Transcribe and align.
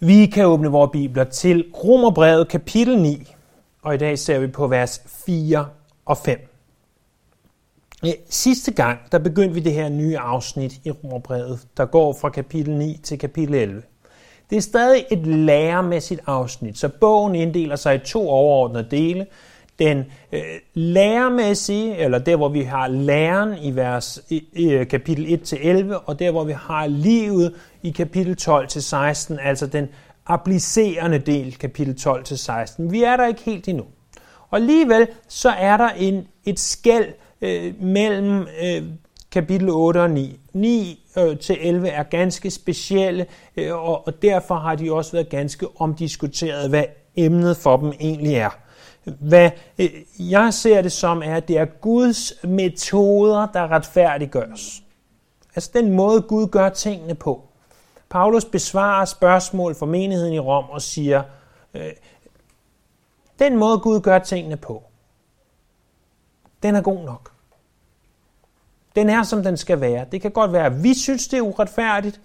Vi 0.00 0.26
kan 0.26 0.46
åbne 0.46 0.68
vores 0.68 0.90
bibler 0.92 1.24
til 1.24 1.64
Romerbrevet 1.84 2.48
kapitel 2.48 2.98
9, 2.98 3.26
og 3.82 3.94
i 3.94 3.98
dag 3.98 4.18
ser 4.18 4.38
vi 4.38 4.46
på 4.46 4.66
vers 4.66 5.02
4 5.26 5.66
og 6.06 6.16
5. 6.16 6.38
Øh, 8.04 8.10
sidste 8.30 8.72
gang, 8.72 8.98
der 9.12 9.18
begyndte 9.18 9.54
vi 9.54 9.60
det 9.60 9.72
her 9.72 9.88
nye 9.88 10.18
afsnit 10.18 10.80
i 10.84 10.90
Romerbrevet, 10.90 11.60
der 11.76 11.84
går 11.84 12.12
fra 12.20 12.28
kapitel 12.28 12.74
9 12.74 13.00
til 13.02 13.18
kapitel 13.18 13.54
11. 13.54 13.82
Det 14.50 14.56
er 14.56 14.60
stadig 14.60 15.04
et 15.10 15.26
læremæssigt 15.26 16.20
afsnit, 16.26 16.78
så 16.78 16.88
bogen 16.88 17.34
inddeler 17.34 17.76
sig 17.76 17.94
i 17.94 17.98
to 17.98 18.28
overordnede 18.28 18.86
dele. 18.90 19.26
Den 19.78 20.04
øh, 20.32 20.40
læremæssige, 20.74 21.96
eller 21.96 22.18
der 22.18 22.36
hvor 22.36 22.48
vi 22.48 22.62
har 22.62 22.88
læren 22.88 23.58
i, 23.62 23.76
vers, 23.76 24.20
i, 24.28 24.44
i 24.52 24.70
øh, 24.70 24.88
kapitel 24.88 25.40
1-11, 25.52 25.94
og 26.06 26.18
der 26.18 26.30
hvor 26.30 26.44
vi 26.44 26.52
har 26.52 26.86
livet 26.86 27.54
i 27.82 27.90
kapitel 27.90 28.36
12-16, 28.40 29.40
altså 29.40 29.66
den 29.66 29.88
applicerende 30.26 31.18
del, 31.18 31.58
kapitel 31.58 31.94
12-16. 32.00 32.90
Vi 32.90 33.02
er 33.02 33.16
der 33.16 33.26
ikke 33.26 33.42
helt 33.42 33.68
endnu. 33.68 33.84
Og 34.50 34.58
alligevel 34.58 35.06
så 35.28 35.48
er 35.48 35.76
der 35.76 35.88
en, 35.88 36.26
et 36.44 36.60
skæld 36.60 37.06
øh, 37.40 37.82
mellem 37.82 38.46
øh, 38.62 38.82
kapitel 39.30 39.68
8 39.70 40.02
og 40.02 40.10
9. 40.10 40.40
9 40.52 41.04
øh, 41.18 41.38
til 41.38 41.58
11 41.60 41.88
er 41.88 42.02
ganske 42.02 42.50
specielle, 42.50 43.26
øh, 43.56 43.74
og, 43.74 44.06
og 44.06 44.22
derfor 44.22 44.54
har 44.54 44.74
de 44.74 44.92
også 44.92 45.12
været 45.12 45.28
ganske 45.28 45.66
omdiskuteret, 45.80 46.68
hvad 46.68 46.84
emnet 47.16 47.56
for 47.56 47.76
dem 47.76 47.92
egentlig 48.00 48.34
er. 48.34 48.50
Hvad 49.20 49.50
øh, 49.78 49.90
jeg 50.18 50.54
ser 50.54 50.82
det 50.82 50.92
som 50.92 51.22
er, 51.22 51.34
at 51.34 51.48
det 51.48 51.58
er 51.58 51.64
Guds 51.64 52.32
metoder, 52.44 53.46
der 53.46 53.70
retfærdiggøres. 53.70 54.82
Altså 55.54 55.70
den 55.74 55.92
måde, 55.92 56.22
Gud 56.22 56.46
gør 56.46 56.68
tingene 56.68 57.14
på. 57.14 57.44
Paulus 58.08 58.44
besvarer 58.44 59.04
spørgsmål 59.04 59.74
for 59.74 59.86
menigheden 59.86 60.32
i 60.32 60.38
Rom 60.38 60.64
og 60.70 60.82
siger, 60.82 61.22
øh, 61.74 61.90
den 63.38 63.56
måde 63.56 63.78
Gud 63.78 64.00
gør 64.00 64.18
tingene 64.18 64.56
på, 64.56 64.82
den 66.62 66.74
er 66.74 66.80
god 66.80 67.04
nok. 67.04 67.32
Den 68.96 69.08
er, 69.08 69.22
som 69.22 69.42
den 69.42 69.56
skal 69.56 69.80
være. 69.80 70.06
Det 70.12 70.22
kan 70.22 70.30
godt 70.30 70.52
være, 70.52 70.66
at 70.66 70.82
vi 70.82 70.94
synes, 70.94 71.28
det 71.28 71.36
er 71.36 71.42
uretfærdigt. 71.42 72.20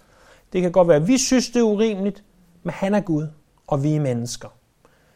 Det 0.53 0.61
kan 0.61 0.71
godt 0.71 0.87
være, 0.87 0.97
at 0.97 1.07
vi 1.07 1.17
synes, 1.17 1.49
det 1.49 1.59
er 1.59 1.63
urimeligt. 1.63 2.23
Men 2.63 2.73
han 2.73 2.93
er 2.93 2.99
Gud, 2.99 3.27
og 3.67 3.83
vi 3.83 3.95
er 3.95 3.99
mennesker. 3.99 4.47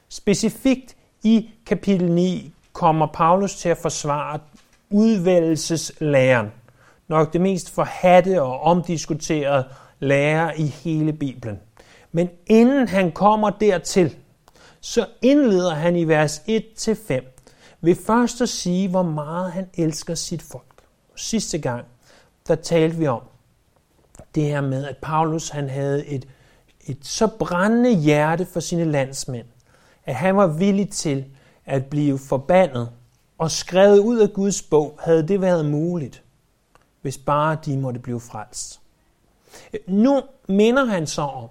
Specifikt 0.09 0.96
i 1.27 1.49
kapitel 1.65 2.11
9 2.11 2.53
kommer 2.73 3.07
Paulus 3.13 3.55
til 3.55 3.69
at 3.69 3.77
forsvare 3.77 4.39
udvælgelseslæren. 4.89 6.51
Nok 7.07 7.33
det 7.33 7.41
mest 7.41 7.69
forhatte 7.69 8.41
og 8.41 8.61
omdiskuterede 8.61 9.65
lære 9.99 10.59
i 10.59 10.65
hele 10.65 11.13
Bibelen. 11.13 11.59
Men 12.11 12.29
inden 12.45 12.87
han 12.87 13.11
kommer 13.11 13.49
dertil, 13.49 14.15
så 14.79 15.05
indleder 15.21 15.73
han 15.73 15.95
i 15.95 16.03
vers 16.03 16.39
1-5 16.39 17.23
ved 17.81 17.95
først 18.05 18.41
at 18.41 18.49
sige, 18.49 18.89
hvor 18.89 19.03
meget 19.03 19.51
han 19.51 19.69
elsker 19.77 20.15
sit 20.15 20.41
folk. 20.41 20.83
Sidste 21.15 21.57
gang, 21.57 21.85
der 22.47 22.55
talte 22.55 22.97
vi 22.97 23.07
om 23.07 23.21
det 24.35 24.43
her 24.43 24.61
med, 24.61 24.85
at 24.85 24.97
Paulus 25.01 25.49
han 25.49 25.69
havde 25.69 26.07
et, 26.07 26.27
et 26.85 26.97
så 27.01 27.27
brændende 27.27 27.95
hjerte 27.95 28.45
for 28.45 28.59
sine 28.59 28.85
landsmænd, 28.91 29.45
at 30.07 30.15
han 30.15 30.37
var 30.37 30.47
villig 30.47 30.89
til 30.89 31.25
at 31.65 31.85
blive 31.85 32.19
forbandet 32.19 32.89
og 33.37 33.51
skrevet 33.51 33.99
ud 33.99 34.17
af 34.17 34.33
Guds 34.33 34.61
bog, 34.61 34.99
havde 35.03 35.27
det 35.27 35.41
været 35.41 35.65
muligt, 35.65 36.23
hvis 37.01 37.17
bare 37.17 37.57
de 37.65 37.77
måtte 37.77 37.99
blive 37.99 38.19
frelst. 38.19 38.79
Nu 39.87 40.21
minder 40.47 40.85
han 40.85 41.07
så 41.07 41.21
om, 41.21 41.49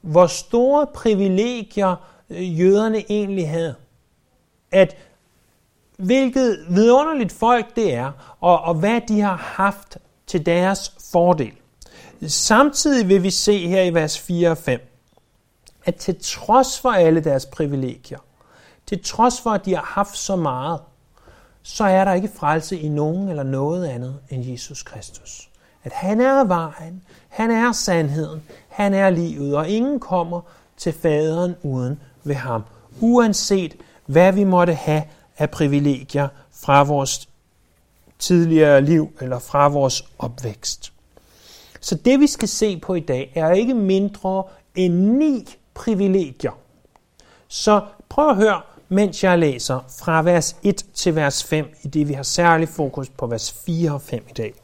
hvor 0.00 0.26
store 0.26 0.86
privilegier 0.94 1.96
øh, 2.30 2.60
jøderne 2.60 3.04
egentlig 3.10 3.50
havde. 3.50 3.74
At 4.72 4.96
hvilket 5.96 6.66
vidunderligt 6.70 7.32
folk 7.32 7.76
det 7.76 7.94
er, 7.94 8.36
og, 8.40 8.60
og 8.60 8.74
hvad 8.74 9.00
de 9.08 9.20
har 9.20 9.36
haft 9.36 9.98
til 10.26 10.46
deres 10.46 10.92
fordel. 11.12 11.52
Samtidig 12.26 13.08
vil 13.08 13.22
vi 13.22 13.30
se 13.30 13.68
her 13.68 13.82
i 13.82 13.94
vers 13.94 14.18
4 14.18 14.50
og 14.50 14.58
5, 14.58 14.97
at 15.88 15.94
til 15.94 16.16
trods 16.22 16.80
for 16.80 16.90
alle 16.90 17.20
deres 17.20 17.46
privilegier, 17.46 18.18
til 18.86 19.04
trods 19.04 19.40
for 19.40 19.50
at 19.50 19.64
de 19.64 19.74
har 19.74 19.82
haft 19.82 20.16
så 20.16 20.36
meget, 20.36 20.80
så 21.62 21.84
er 21.84 22.04
der 22.04 22.12
ikke 22.12 22.30
frelse 22.34 22.78
i 22.78 22.88
nogen 22.88 23.28
eller 23.28 23.42
noget 23.42 23.86
andet 23.86 24.18
end 24.30 24.44
Jesus 24.44 24.82
Kristus. 24.82 25.50
At 25.84 25.92
han 25.92 26.20
er 26.20 26.44
vejen, 26.44 27.02
han 27.28 27.50
er 27.50 27.72
sandheden, 27.72 28.42
han 28.68 28.94
er 28.94 29.10
livet, 29.10 29.56
og 29.56 29.68
ingen 29.68 30.00
kommer 30.00 30.40
til 30.76 30.92
faderen 30.92 31.54
uden 31.62 32.00
ved 32.24 32.34
ham, 32.34 32.62
uanset 33.00 33.76
hvad 34.06 34.32
vi 34.32 34.44
måtte 34.44 34.74
have 34.74 35.02
af 35.38 35.50
privilegier 35.50 36.28
fra 36.52 36.82
vores 36.82 37.28
tidligere 38.18 38.80
liv 38.80 39.12
eller 39.20 39.38
fra 39.38 39.68
vores 39.68 40.04
opvækst. 40.18 40.92
Så 41.80 41.94
det 41.94 42.20
vi 42.20 42.26
skal 42.26 42.48
se 42.48 42.78
på 42.78 42.94
i 42.94 43.00
dag 43.00 43.32
er 43.34 43.52
ikke 43.52 43.74
mindre 43.74 44.44
end 44.74 44.94
ni 44.94 45.57
privilegier. 45.78 46.58
Så 47.48 47.80
prøv 48.08 48.28
at 48.28 48.36
høre, 48.36 48.60
mens 48.88 49.24
jeg 49.24 49.38
læser 49.38 49.80
fra 50.00 50.22
vers 50.22 50.56
1 50.62 50.84
til 50.94 51.14
vers 51.14 51.44
5, 51.44 51.66
i 51.82 51.88
det 51.88 52.08
vi 52.08 52.12
har 52.12 52.22
særlig 52.22 52.68
fokus 52.68 53.08
på 53.08 53.26
vers 53.26 53.52
4 53.66 53.92
og 53.92 54.02
5 54.02 54.24
i 54.30 54.32
dag. 54.32 54.54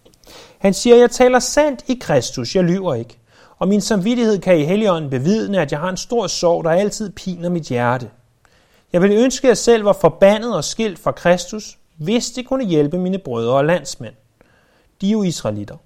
Han 0.59 0.75
siger, 0.75 0.97
jeg 0.97 1.11
taler 1.11 1.39
sandt 1.39 1.85
i 1.89 1.99
Kristus, 2.01 2.57
jeg 2.57 2.65
lyver 2.65 2.95
ikke. 2.95 3.19
Og 3.59 3.69
min 3.69 3.81
samvittighed 3.81 4.39
kan 4.39 4.59
i 4.59 4.65
Helligånden 4.65 5.11
bevidne, 5.11 5.61
at 5.61 5.73
jeg 5.73 5.81
har 5.81 5.89
en 5.89 5.97
stor 5.97 6.27
sorg, 6.27 6.65
der 6.65 6.71
altid 6.71 7.11
piner 7.11 7.49
mit 7.49 7.63
hjerte. 7.63 8.11
Jeg 8.93 9.03
vil 9.03 9.13
ønske, 9.13 9.47
at 9.47 9.49
jeg 9.49 9.59
selv 9.59 9.85
var 9.85 9.93
forbandet 9.93 10.57
og 10.57 10.65
skilt 10.65 10.99
fra 10.99 11.13
Kristus, 11.13 11.79
hvis 11.97 12.31
det 12.31 12.47
kunne 12.47 12.65
hjælpe 12.65 12.99
mine 12.99 13.19
brødre 13.19 13.55
og 13.55 13.65
landsmænd. 13.65 14.15
De 15.01 15.07
er 15.07 15.13
jo 15.13 15.23
israelitter. 15.23 15.77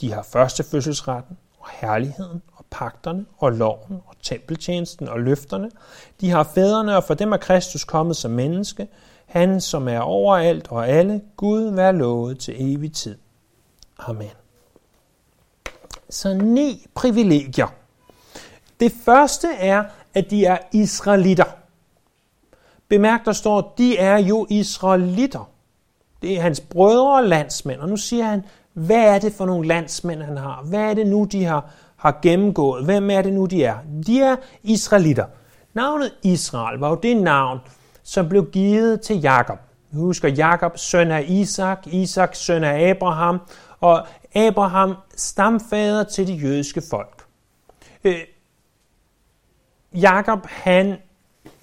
De 0.00 0.12
har 0.12 0.22
første 0.22 0.64
fødselsretten 0.64 1.36
og 1.58 1.66
herligheden 1.72 2.42
pagterne 2.70 3.26
og 3.38 3.52
loven 3.52 4.02
og 4.06 4.14
tempeltjenesten 4.22 5.08
og 5.08 5.20
løfterne. 5.20 5.70
De 6.20 6.30
har 6.30 6.50
fædrene, 6.54 6.96
og 6.96 7.04
for 7.04 7.14
dem 7.14 7.32
er 7.32 7.36
Kristus 7.36 7.84
kommet 7.84 8.16
som 8.16 8.30
menneske. 8.30 8.88
Han, 9.26 9.60
som 9.60 9.88
er 9.88 10.00
overalt 10.00 10.68
og 10.70 10.88
alle, 10.88 11.20
Gud 11.36 11.74
være 11.74 11.92
lovet 11.92 12.38
til 12.38 12.74
evig 12.74 12.92
tid. 12.92 13.18
Amen. 13.98 14.30
Så 16.10 16.34
ni 16.34 16.86
privilegier. 16.94 17.74
Det 18.80 18.92
første 19.04 19.48
er, 19.48 19.84
at 20.14 20.30
de 20.30 20.44
er 20.44 20.58
israelitter. 20.72 21.44
Bemærk, 22.88 23.24
der 23.24 23.32
står, 23.32 23.74
de 23.78 23.98
er 23.98 24.18
jo 24.18 24.46
israelitter. 24.50 25.50
Det 26.22 26.36
er 26.36 26.40
hans 26.40 26.60
brødre 26.60 27.16
og 27.16 27.24
landsmænd. 27.24 27.80
Og 27.80 27.88
nu 27.88 27.96
siger 27.96 28.24
han, 28.24 28.44
hvad 28.72 29.14
er 29.14 29.18
det 29.18 29.32
for 29.32 29.46
nogle 29.46 29.68
landsmænd, 29.68 30.22
han 30.22 30.36
har? 30.36 30.62
Hvad 30.62 30.80
er 30.80 30.94
det 30.94 31.06
nu, 31.06 31.24
de 31.24 31.44
har, 31.44 31.70
har 31.98 32.18
gennemgået? 32.22 32.84
Hvem 32.84 33.10
er 33.10 33.22
det 33.22 33.32
nu, 33.32 33.46
de 33.46 33.64
er? 33.64 33.76
De 34.06 34.20
er 34.20 34.36
israelitter. 34.62 35.26
Navnet 35.74 36.12
Israel 36.22 36.78
var 36.78 36.88
jo 36.88 36.98
det 37.02 37.16
navn, 37.16 37.58
som 38.02 38.28
blev 38.28 38.50
givet 38.50 39.00
til 39.00 39.20
Jakob. 39.20 39.58
Vi 39.90 39.98
husker 39.98 40.28
Jakob, 40.28 40.78
søn 40.78 41.10
af 41.10 41.24
Isak, 41.28 41.86
Isak, 41.86 42.34
søn 42.34 42.64
af 42.64 42.90
Abraham, 42.90 43.40
og 43.80 44.06
Abraham 44.34 44.94
stamfader 45.16 46.04
til 46.04 46.26
det 46.26 46.42
jødiske 46.42 46.82
folk. 46.90 47.24
Øh, 48.04 48.18
Jakob, 49.94 50.46
han 50.46 50.96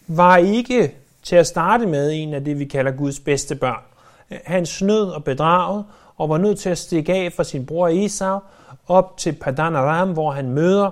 var 0.07 0.38
ikke 0.38 0.96
til 1.23 1.35
at 1.35 1.47
starte 1.47 1.85
med 1.85 2.12
en 2.13 2.34
af 2.34 2.44
det, 2.44 2.59
vi 2.59 2.66
kalder 2.66 2.91
Guds 2.91 3.19
bedste 3.19 3.56
børn. 3.56 3.84
Øh, 4.31 4.38
han 4.46 4.66
snød 4.66 5.09
og 5.09 5.23
bedraget 5.23 5.85
og 6.17 6.29
var 6.29 6.38
nødt 6.38 6.59
til 6.59 6.69
at 6.69 6.78
stikke 6.78 7.13
af 7.13 7.34
fra 7.34 7.44
sin 7.44 7.66
bror 7.66 7.88
Esau 7.88 8.40
op 8.88 9.18
til 9.18 9.34
Padan 9.34 9.75
Aram, 9.75 10.13
hvor 10.13 10.31
han 10.31 10.50
møder 10.50 10.90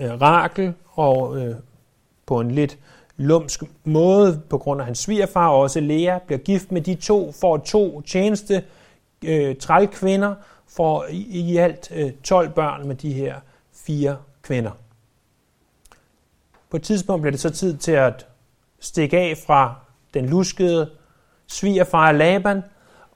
øh, 0.00 0.20
Rakel 0.20 0.74
og 0.86 1.38
øh, 1.38 1.56
på 2.26 2.40
en 2.40 2.50
lidt 2.50 2.78
lumsk 3.16 3.62
måde 3.84 4.42
på 4.50 4.58
grund 4.58 4.80
af 4.80 4.86
hans 4.86 4.98
svigerfar 4.98 5.48
og 5.48 5.60
også 5.60 5.80
Lea 5.80 6.18
bliver 6.18 6.38
gift 6.38 6.72
med 6.72 6.80
de 6.80 6.94
to, 6.94 7.32
får 7.40 7.56
to 7.56 8.00
tjeneste 8.00 8.64
øh, 9.24 9.56
trælkvinder, 9.56 10.34
får 10.68 11.06
i, 11.10 11.20
i 11.20 11.56
alt 11.56 11.90
øh, 11.94 12.12
12 12.12 12.50
børn 12.50 12.88
med 12.88 12.96
de 12.96 13.12
her 13.12 13.40
fire 13.72 14.16
kvinder. 14.42 14.70
På 16.70 16.76
et 16.76 16.82
tidspunkt 16.82 17.22
bliver 17.22 17.30
det 17.30 17.40
så 17.40 17.50
tid 17.50 17.76
til 17.76 17.92
at 17.92 18.26
stikke 18.80 19.18
af 19.18 19.36
fra 19.46 19.74
den 20.14 20.26
luskede 20.26 20.90
svigerfar 21.46 22.12
Laban, 22.12 22.62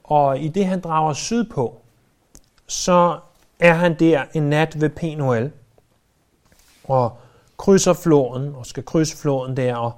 og 0.03 0.39
i 0.39 0.47
det 0.47 0.65
han 0.65 0.79
drager 0.81 1.13
sydpå, 1.13 1.81
så 2.67 3.19
er 3.61 3.73
han 3.73 3.99
der 3.99 4.25
en 4.33 4.49
nat 4.49 4.81
ved 4.81 4.89
Penuel, 4.89 5.51
og 6.83 7.17
krydser 7.57 7.93
floden, 7.93 8.55
og 8.55 8.65
skal 8.65 8.85
krydse 8.85 9.17
floden 9.17 9.57
der, 9.57 9.75
og, 9.75 9.93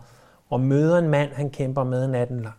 og 0.49 0.59
møder 0.59 0.97
en 0.97 1.09
mand, 1.09 1.31
han 1.31 1.49
kæmper 1.49 1.83
med 1.83 2.07
natten 2.07 2.41
lang. 2.41 2.55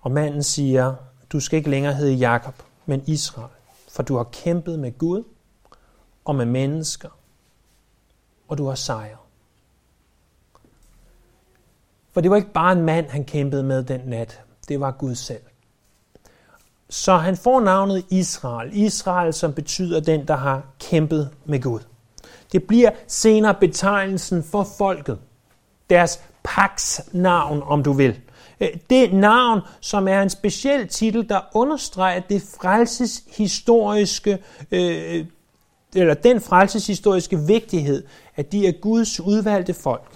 Og 0.00 0.10
manden 0.10 0.42
siger, 0.42 0.94
du 1.32 1.40
skal 1.40 1.56
ikke 1.56 1.70
længere 1.70 1.94
hedde 1.94 2.12
Jakob, 2.12 2.62
men 2.86 3.02
Israel, 3.06 3.50
for 3.90 4.02
du 4.02 4.16
har 4.16 4.24
kæmpet 4.24 4.78
med 4.78 4.98
Gud, 4.98 5.24
og 6.24 6.34
med 6.34 6.46
mennesker, 6.46 7.08
og 8.48 8.58
du 8.58 8.66
har 8.66 8.74
sejret. 8.74 9.18
For 12.12 12.20
det 12.20 12.30
var 12.30 12.36
ikke 12.36 12.52
bare 12.52 12.72
en 12.72 12.82
mand, 12.82 13.08
han 13.08 13.24
kæmpede 13.24 13.62
med 13.62 13.82
den 13.82 14.00
nat. 14.00 14.40
Det 14.68 14.80
var 14.80 14.90
Gud 14.90 15.14
selv. 15.14 15.42
Så 16.90 17.16
han 17.16 17.36
får 17.36 17.60
navnet 17.60 18.04
Israel. 18.10 18.70
Israel, 18.72 19.32
som 19.32 19.52
betyder 19.52 20.00
den, 20.00 20.28
der 20.28 20.36
har 20.36 20.62
kæmpet 20.80 21.30
med 21.44 21.62
Gud. 21.62 21.80
Det 22.52 22.64
bliver 22.64 22.90
senere 23.06 23.54
betegnelsen 23.54 24.44
for 24.44 24.68
folket. 24.78 25.18
Deres 25.90 26.20
paksnavn, 26.42 27.62
om 27.66 27.82
du 27.82 27.92
vil. 27.92 28.20
Øh, 28.60 28.68
det 28.90 29.12
navn, 29.12 29.60
som 29.80 30.08
er 30.08 30.22
en 30.22 30.30
speciel 30.30 30.88
titel, 30.88 31.28
der 31.28 31.40
understreger 31.54 32.20
det 32.20 32.42
frelseshistoriske, 32.60 34.38
øh, 34.70 35.26
eller 35.94 36.14
den 36.14 36.40
frelseshistoriske 36.40 37.38
vigtighed, 37.38 38.04
at 38.36 38.52
de 38.52 38.66
er 38.66 38.72
Guds 38.72 39.20
udvalgte 39.20 39.74
folk. 39.74 40.12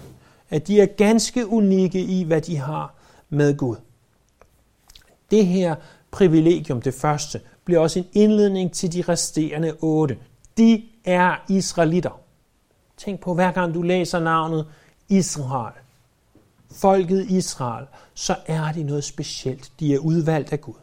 At 0.50 0.66
de 0.66 0.80
er 0.80 0.86
ganske 0.86 1.46
unikke 1.46 2.00
i, 2.00 2.22
hvad 2.22 2.40
de 2.40 2.56
har 2.56 2.94
med 3.28 3.56
Gud. 3.56 3.76
Det 5.30 5.46
her 5.46 5.74
privilegium, 6.14 6.82
det 6.82 6.94
første, 6.94 7.40
bliver 7.64 7.80
også 7.80 7.98
en 7.98 8.06
indledning 8.12 8.72
til 8.72 8.92
de 8.92 9.02
resterende 9.02 9.76
otte. 9.80 10.18
De 10.56 10.82
er 11.04 11.34
israelitter. 11.48 12.20
Tænk 12.96 13.20
på, 13.20 13.34
hver 13.34 13.52
gang 13.52 13.74
du 13.74 13.82
læser 13.82 14.20
navnet 14.20 14.66
Israel, 15.08 15.74
folket 16.72 17.30
Israel, 17.30 17.86
så 18.14 18.36
er 18.46 18.72
de 18.72 18.82
noget 18.82 19.04
specielt. 19.04 19.72
De 19.80 19.94
er 19.94 19.98
udvalgt 19.98 20.52
af 20.52 20.60
Gud. 20.60 20.74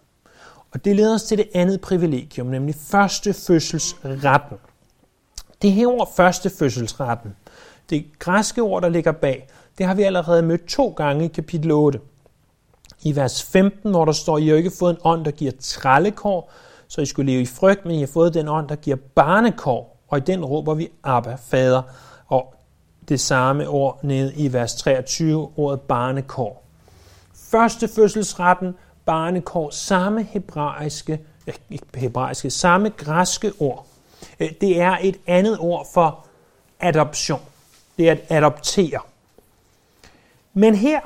Og 0.71 0.85
det 0.85 0.95
leder 0.95 1.13
os 1.13 1.23
til 1.23 1.37
det 1.37 1.49
andet 1.53 1.81
privilegium, 1.81 2.47
nemlig 2.47 2.75
første 2.75 3.33
fødselsretten. 3.33 4.57
Det 5.61 5.71
her 5.71 5.87
ord, 5.87 6.13
første 6.15 6.49
fødselsretten, 6.49 7.35
det 7.89 8.19
græske 8.19 8.61
ord, 8.61 8.81
der 8.81 8.89
ligger 8.89 9.11
bag, 9.11 9.47
det 9.77 9.85
har 9.85 9.93
vi 9.93 10.03
allerede 10.03 10.41
mødt 10.41 10.65
to 10.65 10.89
gange 10.89 11.25
i 11.25 11.27
kapitel 11.27 11.71
8. 11.71 11.99
I 13.03 13.15
vers 13.15 13.43
15, 13.43 13.91
hvor 13.91 14.05
der 14.05 14.11
står, 14.11 14.37
I 14.37 14.47
har 14.47 14.55
ikke 14.55 14.71
fået 14.79 14.91
en 14.91 15.01
ånd, 15.03 15.25
der 15.25 15.31
giver 15.31 15.51
trallekår, 15.59 16.51
så 16.87 17.01
I 17.01 17.05
skulle 17.05 17.31
leve 17.31 17.41
i 17.41 17.45
frygt, 17.45 17.85
men 17.85 17.95
I 17.95 17.99
har 17.99 18.07
fået 18.07 18.33
den 18.33 18.47
ånd, 18.47 18.67
der 18.67 18.75
giver 18.75 18.97
barnekår. 19.15 19.97
Og 20.07 20.17
i 20.17 20.21
den 20.21 20.45
råber 20.45 20.73
vi, 20.73 20.89
Abba, 21.03 21.35
fader. 21.35 21.81
Og 22.27 22.55
det 23.09 23.19
samme 23.19 23.67
ord 23.67 23.99
nede 24.03 24.33
i 24.35 24.53
vers 24.53 24.75
23, 24.75 25.51
ordet 25.55 25.81
barnekår. 25.81 26.63
Første 27.51 27.87
fødselsretten, 27.87 28.75
barnekår, 29.05 29.69
samme 29.69 30.23
hebraiske, 30.23 31.19
ikke 31.69 31.85
hebraiske, 31.95 32.49
samme 32.49 32.89
græske 32.89 33.51
ord. 33.59 33.85
Øh, 34.39 34.51
det 34.61 34.81
er 34.81 34.97
et 35.01 35.17
andet 35.27 35.57
ord 35.59 35.87
for 35.93 36.25
adoption. 36.79 37.41
Det 37.97 38.09
er 38.09 38.11
at 38.11 38.21
adoptere. 38.29 38.99
Men 40.53 40.75
her 40.75 40.99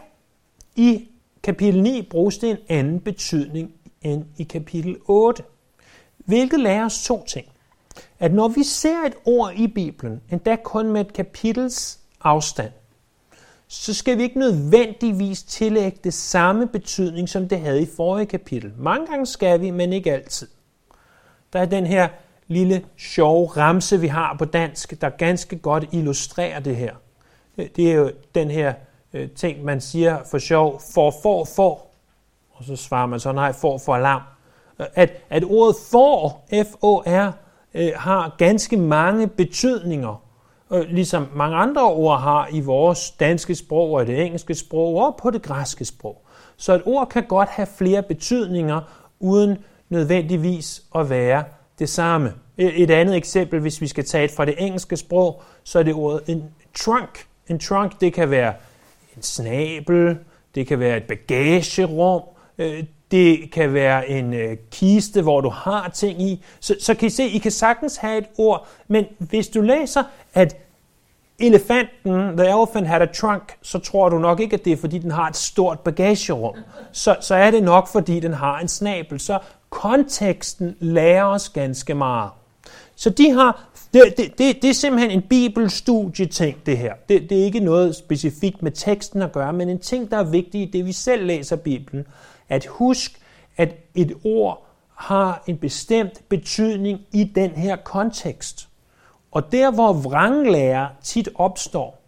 i 0.75 1.07
kapitel 1.45 1.81
9 1.81 2.07
bruges 2.11 2.37
det 2.37 2.49
en 2.49 2.57
anden 2.69 2.99
betydning 2.99 3.71
end 4.01 4.25
i 4.37 4.43
kapitel 4.43 4.97
8. 5.05 5.43
Hvilket 6.17 6.59
lærer 6.59 6.85
os 6.85 7.03
to 7.03 7.25
ting. 7.25 7.45
At 8.19 8.33
når 8.33 8.47
vi 8.47 8.63
ser 8.63 9.05
et 9.05 9.13
ord 9.25 9.53
i 9.55 9.67
Bibelen, 9.67 10.21
endda 10.31 10.55
kun 10.55 10.91
med 10.91 11.01
et 11.01 11.13
kapitels 11.13 11.99
afstand, 12.21 12.71
så 13.67 13.93
skal 13.93 14.17
vi 14.17 14.23
ikke 14.23 14.39
nødvendigvis 14.39 15.43
tillægge 15.43 15.99
det 16.03 16.13
samme 16.13 16.67
betydning, 16.67 17.29
som 17.29 17.49
det 17.49 17.59
havde 17.59 17.81
i 17.81 17.87
forrige 17.95 18.25
kapitel. 18.25 18.73
Mange 18.77 19.07
gange 19.07 19.25
skal 19.25 19.61
vi, 19.61 19.71
men 19.71 19.93
ikke 19.93 20.13
altid. 20.13 20.47
Der 21.53 21.59
er 21.59 21.65
den 21.65 21.85
her 21.85 22.07
lille 22.47 22.85
sjove 22.97 23.47
ramse, 23.47 23.99
vi 23.99 24.07
har 24.07 24.35
på 24.39 24.45
dansk, 24.45 25.01
der 25.01 25.09
ganske 25.09 25.55
godt 25.55 25.85
illustrerer 25.91 26.59
det 26.59 26.75
her. 26.75 26.95
Det 27.57 27.91
er 27.91 27.93
jo 27.93 28.11
den 28.35 28.51
her 28.51 28.73
øh, 29.15 29.29
ting, 29.29 29.63
man 29.63 29.81
siger 29.81 30.17
for 30.31 30.37
sjov, 30.37 30.81
for, 30.93 31.13
for, 31.23 31.45
for. 31.55 31.85
Og 32.51 32.63
så 32.63 32.75
svarer 32.75 33.05
man 33.05 33.19
så, 33.19 33.31
nej, 33.31 33.53
for, 33.53 33.77
for 33.77 33.97
lam. 33.97 34.21
At, 34.77 35.11
at 35.29 35.43
ordet 35.43 35.75
for, 35.91 36.41
F-O-R, 36.63 37.31
øh, 37.73 37.91
har 37.95 38.35
ganske 38.37 38.77
mange 38.77 39.27
betydninger, 39.27 40.23
øh, 40.73 40.81
ligesom 40.89 41.27
mange 41.35 41.57
andre 41.57 41.83
ord 41.83 42.19
har 42.19 42.47
i 42.51 42.59
vores 42.59 43.11
danske 43.11 43.55
sprog 43.55 43.91
og 43.91 44.03
i 44.03 44.05
det 44.05 44.25
engelske 44.25 44.55
sprog 44.55 44.95
og 44.95 45.15
på 45.21 45.29
det 45.29 45.41
græske 45.41 45.85
sprog. 45.85 46.21
Så 46.57 46.73
et 46.73 46.81
ord 46.85 47.09
kan 47.09 47.23
godt 47.23 47.49
have 47.49 47.67
flere 47.77 48.03
betydninger, 48.03 48.81
uden 49.19 49.57
nødvendigvis 49.89 50.83
at 50.95 51.09
være 51.09 51.43
det 51.79 51.89
samme. 51.89 52.33
Et 52.57 52.91
andet 52.91 53.15
eksempel, 53.15 53.59
hvis 53.59 53.81
vi 53.81 53.87
skal 53.87 54.05
tage 54.05 54.25
et 54.25 54.31
fra 54.31 54.45
det 54.45 54.55
engelske 54.57 54.97
sprog, 54.97 55.41
så 55.63 55.79
er 55.79 55.83
det 55.83 55.93
ordet 55.93 56.21
en 56.27 56.43
trunk. 56.73 57.27
En 57.47 57.59
trunk, 57.59 58.01
det 58.01 58.13
kan 58.13 58.29
være 58.29 58.53
en 59.17 59.21
snabel, 59.23 60.17
det 60.55 60.67
kan 60.67 60.79
være 60.79 60.97
et 60.97 61.03
bagagerum, 61.03 62.21
øh, 62.57 62.83
det 63.11 63.51
kan 63.51 63.73
være 63.73 64.09
en 64.09 64.33
øh, 64.33 64.57
kiste, 64.71 65.21
hvor 65.21 65.41
du 65.41 65.49
har 65.49 65.89
ting 65.89 66.21
i. 66.21 66.43
Så, 66.59 66.75
så 66.79 66.95
kan 66.95 67.07
I 67.07 67.09
se, 67.09 67.23
I 67.23 67.37
kan 67.37 67.51
sagtens 67.51 67.97
have 67.97 68.17
et 68.17 68.27
ord, 68.37 68.67
men 68.87 69.05
hvis 69.19 69.47
du 69.47 69.61
læser, 69.61 70.03
at 70.33 70.57
elefanten, 71.39 72.37
the 72.37 72.47
elephant 72.47 72.87
had 72.87 73.01
a 73.01 73.05
trunk, 73.05 73.57
så 73.61 73.79
tror 73.79 74.09
du 74.09 74.19
nok 74.19 74.39
ikke, 74.39 74.53
at 74.53 74.65
det 74.65 74.73
er, 74.73 74.77
fordi 74.77 74.97
den 74.97 75.11
har 75.11 75.27
et 75.27 75.35
stort 75.35 75.79
bagagerum. 75.79 76.55
Så, 76.91 77.15
så 77.21 77.35
er 77.35 77.51
det 77.51 77.63
nok, 77.63 77.87
fordi 77.87 78.19
den 78.19 78.33
har 78.33 78.59
en 78.59 78.67
snabel. 78.67 79.19
Så 79.19 79.39
konteksten 79.69 80.75
lærer 80.79 81.23
os 81.23 81.49
ganske 81.49 81.95
meget. 81.95 82.29
Så 82.95 83.09
de 83.09 83.31
har, 83.31 83.69
det, 83.93 84.03
det, 84.17 84.37
det, 84.37 84.61
det 84.61 84.69
er 84.69 84.73
simpelthen 84.73 85.11
en 85.11 85.21
bibelstudieting, 85.21 86.65
det 86.65 86.77
her. 86.77 86.93
Det, 87.09 87.29
det 87.29 87.39
er 87.39 87.43
ikke 87.43 87.59
noget 87.59 87.95
specifikt 87.95 88.63
med 88.63 88.71
teksten 88.71 89.21
at 89.21 89.31
gøre, 89.31 89.53
men 89.53 89.69
en 89.69 89.79
ting, 89.79 90.11
der 90.11 90.17
er 90.17 90.23
vigtig 90.23 90.61
i 90.61 90.65
det, 90.65 90.85
vi 90.85 90.91
selv 90.91 91.25
læser 91.25 91.55
Bibelen. 91.55 92.05
At 92.49 92.65
husk, 92.65 93.19
at 93.57 93.75
et 93.95 94.13
ord 94.23 94.67
har 94.95 95.43
en 95.47 95.57
bestemt 95.57 96.29
betydning 96.29 96.99
i 97.11 97.23
den 97.23 97.51
her 97.51 97.75
kontekst. 97.75 98.67
Og 99.31 99.51
der, 99.51 99.71
hvor 99.71 99.93
vranglærer 99.93 100.87
tit 101.03 101.29
opstår, 101.35 102.01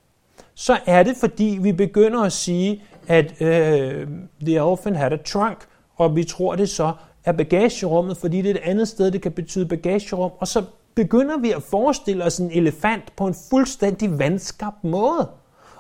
så 0.56 0.80
er 0.86 1.04
det, 1.04 1.18
fordi 1.18 1.58
vi 1.62 1.72
begynder 1.72 2.22
at 2.22 2.34
sige, 2.34 2.84
at 3.08 3.42
øh, 3.42 4.08
the 4.42 4.56
elephant 4.56 4.98
had 4.98 5.12
a 5.12 5.18
trunk, 5.18 5.58
og 5.96 6.16
vi 6.16 6.24
tror 6.24 6.56
det 6.56 6.70
så 6.70 6.94
af 7.28 7.38
bagagerummet, 7.38 8.18
fordi 8.18 8.42
det 8.42 8.52
er 8.52 8.56
et 8.56 8.62
andet 8.64 8.88
sted, 8.88 9.12
det 9.12 9.22
kan 9.22 9.32
betyde 9.32 9.66
bagagerum, 9.66 10.32
og 10.40 10.48
så 10.48 10.64
begynder 10.96 11.38
vi 11.38 11.52
at 11.52 11.64
forestille 11.64 12.24
os 12.24 12.38
en 12.38 12.52
elefant 12.52 13.16
på 13.16 13.28
en 13.28 13.36
fuldstændig 13.50 14.20
vandskabt 14.20 14.84
måde. 14.84 15.30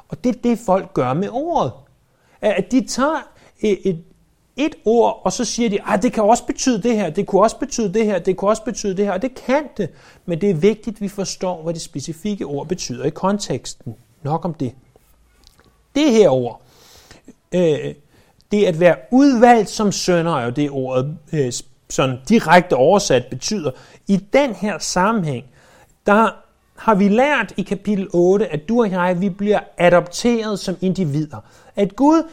Og 0.08 0.24
det 0.24 0.36
er 0.36 0.39
det, 0.42 0.60
folk 0.60 0.94
gør 0.94 1.13
med 1.13 1.30
ordet. 1.32 1.72
At 2.42 2.72
de 2.72 2.88
tager 2.88 3.27
et, 3.60 3.80
et, 3.84 4.04
et 4.56 4.75
ord, 4.86 5.22
og 5.24 5.34
så 5.34 5.46
siger 5.46 5.70
de, 5.70 5.80
at 5.94 6.04
det 6.04 6.13
kan 6.13 6.24
også 6.24 6.46
betyde 6.46 6.84
det 6.84 6.96
her, 6.96 7.10
det 7.10 7.27
kunne 7.27 7.42
også 7.42 7.58
betyde 7.60 7.94
det 7.94 8.06
her, 8.06 8.20
det 8.20 8.38
kunne 8.38 8.51
også 8.51 8.63
betyde 8.63 8.98
det 8.98 9.06
her, 9.06 9.13
og 9.13 9.22
det 9.22 9.36
kan 9.36 9.68
det. 9.77 9.89
Men 10.25 10.42
det 10.42 10.50
er 10.50 10.54
vigtigt, 10.54 10.96
at 10.96 11.01
vi 11.01 11.08
forstår, 11.08 11.63
hvad 11.63 11.74
det 11.74 11.82
specifikke 11.82 12.46
ord 12.46 12.68
betyder 12.68 13.06
i 13.06 13.10
konteksten. 13.10 13.96
Nok 14.24 14.46
om 14.46 14.54
det. 14.54 14.74
Det 15.96 16.12
her 16.12 16.30
ord, 16.30 16.62
øh, 17.51 17.96
det 18.51 18.66
at 18.66 18.80
være 18.80 18.96
udvalgt 19.12 19.70
som 19.70 19.92
sønner, 19.92 20.36
er 20.36 20.46
jo 20.46 20.51
det 20.51 20.70
ordet 20.70 21.18
øh, 21.34 21.51
sådan 21.89 22.18
direkte 22.30 22.74
oversat 22.74 23.25
betyder. 23.30 23.72
I 24.08 24.18
den 24.34 24.56
her 24.56 24.80
sammenhæng, 24.80 25.46
der 26.06 26.30
har 26.77 26.96
vi 26.96 27.08
lært 27.08 27.54
i 27.58 27.62
kapitel 27.62 28.08
8, 28.13 28.48
at 28.48 28.70
du 28.70 28.82
og 28.82 28.92
jeg, 28.92 29.22
vi 29.22 29.30
bliver 29.30 29.60
adopteret 29.77 30.60
som 30.60 30.75
individer. 30.82 31.38
At 31.75 31.96
Gud 31.96 32.24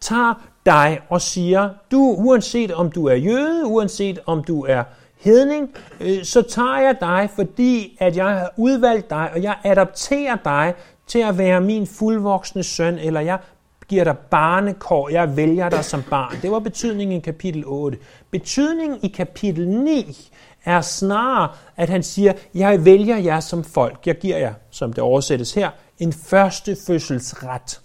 tager 0.00 0.34
dig 0.66 1.00
og 1.08 1.20
siger, 1.20 1.70
du 1.90 2.14
uanset 2.18 2.72
om 2.72 2.90
du 2.90 3.06
er 3.06 3.14
jøde, 3.14 3.66
uanset 3.66 4.18
om 4.26 4.44
du 4.44 4.64
er 4.64 4.84
hedning, 5.16 5.74
øh, 6.00 6.24
så 6.24 6.42
tager 6.42 6.78
jeg 6.78 6.96
dig, 7.00 7.30
fordi 7.34 7.96
at 8.00 8.16
jeg 8.16 8.28
har 8.28 8.52
udvalgt 8.56 9.10
dig, 9.10 9.30
og 9.32 9.42
jeg 9.42 9.56
adopterer 9.64 10.36
dig 10.44 10.74
til 11.06 11.18
at 11.18 11.38
være 11.38 11.60
min 11.60 11.86
fuldvoksne 11.86 12.62
søn, 12.62 12.98
eller 12.98 13.20
jeg 13.20 13.38
giver 13.88 14.04
dig 14.04 14.18
barnekår, 14.18 15.08
jeg 15.08 15.36
vælger 15.36 15.68
dig 15.68 15.84
som 15.84 16.02
barn. 16.10 16.36
Det 16.42 16.50
var 16.50 16.58
betydningen 16.58 17.16
i 17.16 17.20
kapitel 17.20 17.62
8. 17.66 17.98
Betydningen 18.30 18.98
i 19.02 19.08
kapitel 19.08 19.68
9 19.68 20.30
er 20.64 20.80
snarere, 20.80 21.54
at 21.76 21.88
han 21.88 22.02
siger, 22.02 22.32
jeg 22.54 22.84
vælger 22.84 23.16
jer 23.16 23.40
som 23.40 23.64
folk. 23.64 24.06
Jeg 24.06 24.18
giver 24.18 24.38
jer, 24.38 24.54
som 24.70 24.92
det 24.92 25.02
oversættes 25.02 25.54
her, 25.54 25.70
en 25.98 26.12
første 26.12 26.76
fødselsret. 26.86 27.80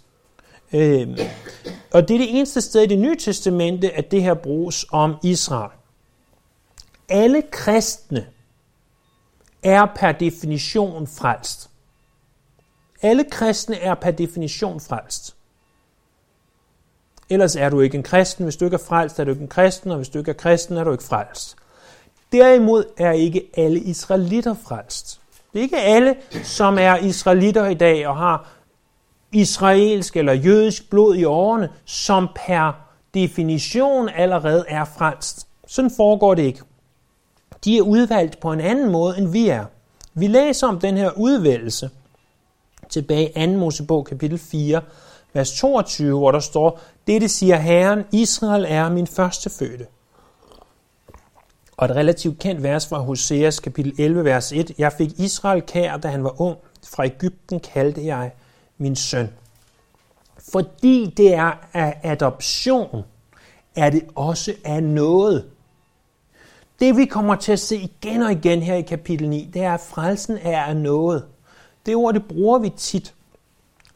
Øhm, 0.73 1.17
og 1.93 2.07
det 2.07 2.13
er 2.13 2.17
det 2.17 2.37
eneste 2.37 2.61
sted 2.61 2.81
i 2.81 2.87
det 2.87 2.99
nye 2.99 3.15
testamente, 3.15 3.91
at 3.91 4.11
det 4.11 4.23
her 4.23 4.33
bruges 4.33 4.85
om 4.91 5.15
Israel. 5.23 5.71
Alle 7.09 7.43
kristne 7.51 8.25
er 9.63 9.85
per 9.95 10.11
definition 10.11 11.07
frelst. 11.07 11.69
Alle 13.01 13.23
kristne 13.31 13.75
er 13.79 13.95
per 13.95 14.11
definition 14.11 14.79
frelst. 14.79 15.30
Ellers 17.31 17.55
er 17.55 17.69
du 17.69 17.79
ikke 17.79 17.97
en 17.97 18.03
kristen. 18.03 18.43
Hvis 18.43 18.57
du 18.57 18.65
ikke 18.65 18.75
er 18.75 18.85
frelst, 18.87 19.19
er 19.19 19.23
du 19.23 19.31
ikke 19.31 19.41
en 19.41 19.47
kristen, 19.47 19.91
og 19.91 19.97
hvis 19.97 20.09
du 20.09 20.19
ikke 20.19 20.31
er 20.31 20.35
kristen, 20.35 20.77
er 20.77 20.83
du 20.83 20.91
ikke 20.91 21.03
frelst. 21.03 21.55
Derimod 22.31 22.83
er 22.97 23.11
ikke 23.11 23.49
alle 23.57 23.79
israelitter 23.79 24.55
frelst. 24.67 25.21
Det 25.53 25.59
er 25.59 25.63
ikke 25.63 25.77
alle, 25.77 26.15
som 26.43 26.77
er 26.79 26.95
israelitter 26.95 27.67
i 27.67 27.73
dag 27.73 28.07
og 28.07 28.17
har 28.17 28.47
israelsk 29.31 30.17
eller 30.17 30.33
jødisk 30.33 30.89
blod 30.89 31.15
i 31.15 31.23
årene, 31.23 31.69
som 31.85 32.27
per 32.35 32.71
definition 33.13 34.09
allerede 34.09 34.65
er 34.67 34.85
frelst. 34.85 35.47
Sådan 35.67 35.91
foregår 35.97 36.35
det 36.35 36.43
ikke. 36.43 36.61
De 37.65 37.77
er 37.77 37.81
udvalgt 37.81 38.39
på 38.39 38.51
en 38.51 38.61
anden 38.61 38.91
måde, 38.91 39.17
end 39.17 39.27
vi 39.27 39.47
er. 39.47 39.65
Vi 40.13 40.27
læser 40.27 40.67
om 40.67 40.79
den 40.79 40.97
her 40.97 41.11
udvælgelse 41.17 41.89
tilbage 42.89 43.29
i 43.29 43.45
2. 43.45 43.51
Mosebog 43.51 44.05
kapitel 44.05 44.37
4, 44.37 44.81
vers 45.33 45.51
22, 45.51 46.17
hvor 46.17 46.31
der 46.31 46.39
står, 46.39 46.79
Dette 47.07 47.29
siger 47.29 47.55
Herren, 47.55 48.03
Israel 48.11 48.65
er 48.67 48.89
min 48.89 49.07
første 49.07 49.49
fødte. 49.49 49.87
Og 51.77 51.85
et 51.85 51.95
relativt 51.95 52.39
kendt 52.39 52.63
vers 52.63 52.87
fra 52.87 52.99
Hoseas 52.99 53.59
kapitel 53.59 53.93
11, 53.97 54.23
vers 54.25 54.51
1. 54.51 54.71
Jeg 54.77 54.93
fik 54.93 55.19
Israel 55.19 55.61
kær, 55.61 55.97
da 55.97 56.07
han 56.07 56.23
var 56.23 56.41
ung. 56.41 56.57
Fra 56.87 57.05
Ægypten 57.05 57.59
kaldte 57.59 58.05
jeg 58.05 58.31
min 58.77 58.95
søn. 58.95 59.29
Fordi 60.51 61.13
det 61.17 61.33
er 61.33 61.51
af 61.73 61.99
adoption, 62.03 63.03
er 63.75 63.89
det 63.89 64.03
også 64.15 64.53
af 64.65 64.83
noget. 64.83 65.45
Det 66.79 66.97
vi 66.97 67.05
kommer 67.05 67.35
til 67.35 67.51
at 67.51 67.59
se 67.59 67.77
igen 67.77 68.21
og 68.21 68.31
igen 68.31 68.61
her 68.61 68.75
i 68.75 68.81
kapitel 68.81 69.29
9, 69.29 69.49
det 69.53 69.61
er, 69.61 69.73
at 69.73 69.79
frelsen 69.79 70.37
er 70.41 70.63
af 70.63 70.77
noget. 70.77 71.25
Det 71.85 71.95
ord, 71.95 72.13
det 72.13 72.25
bruger 72.25 72.59
vi 72.59 72.69
tit, 72.77 73.13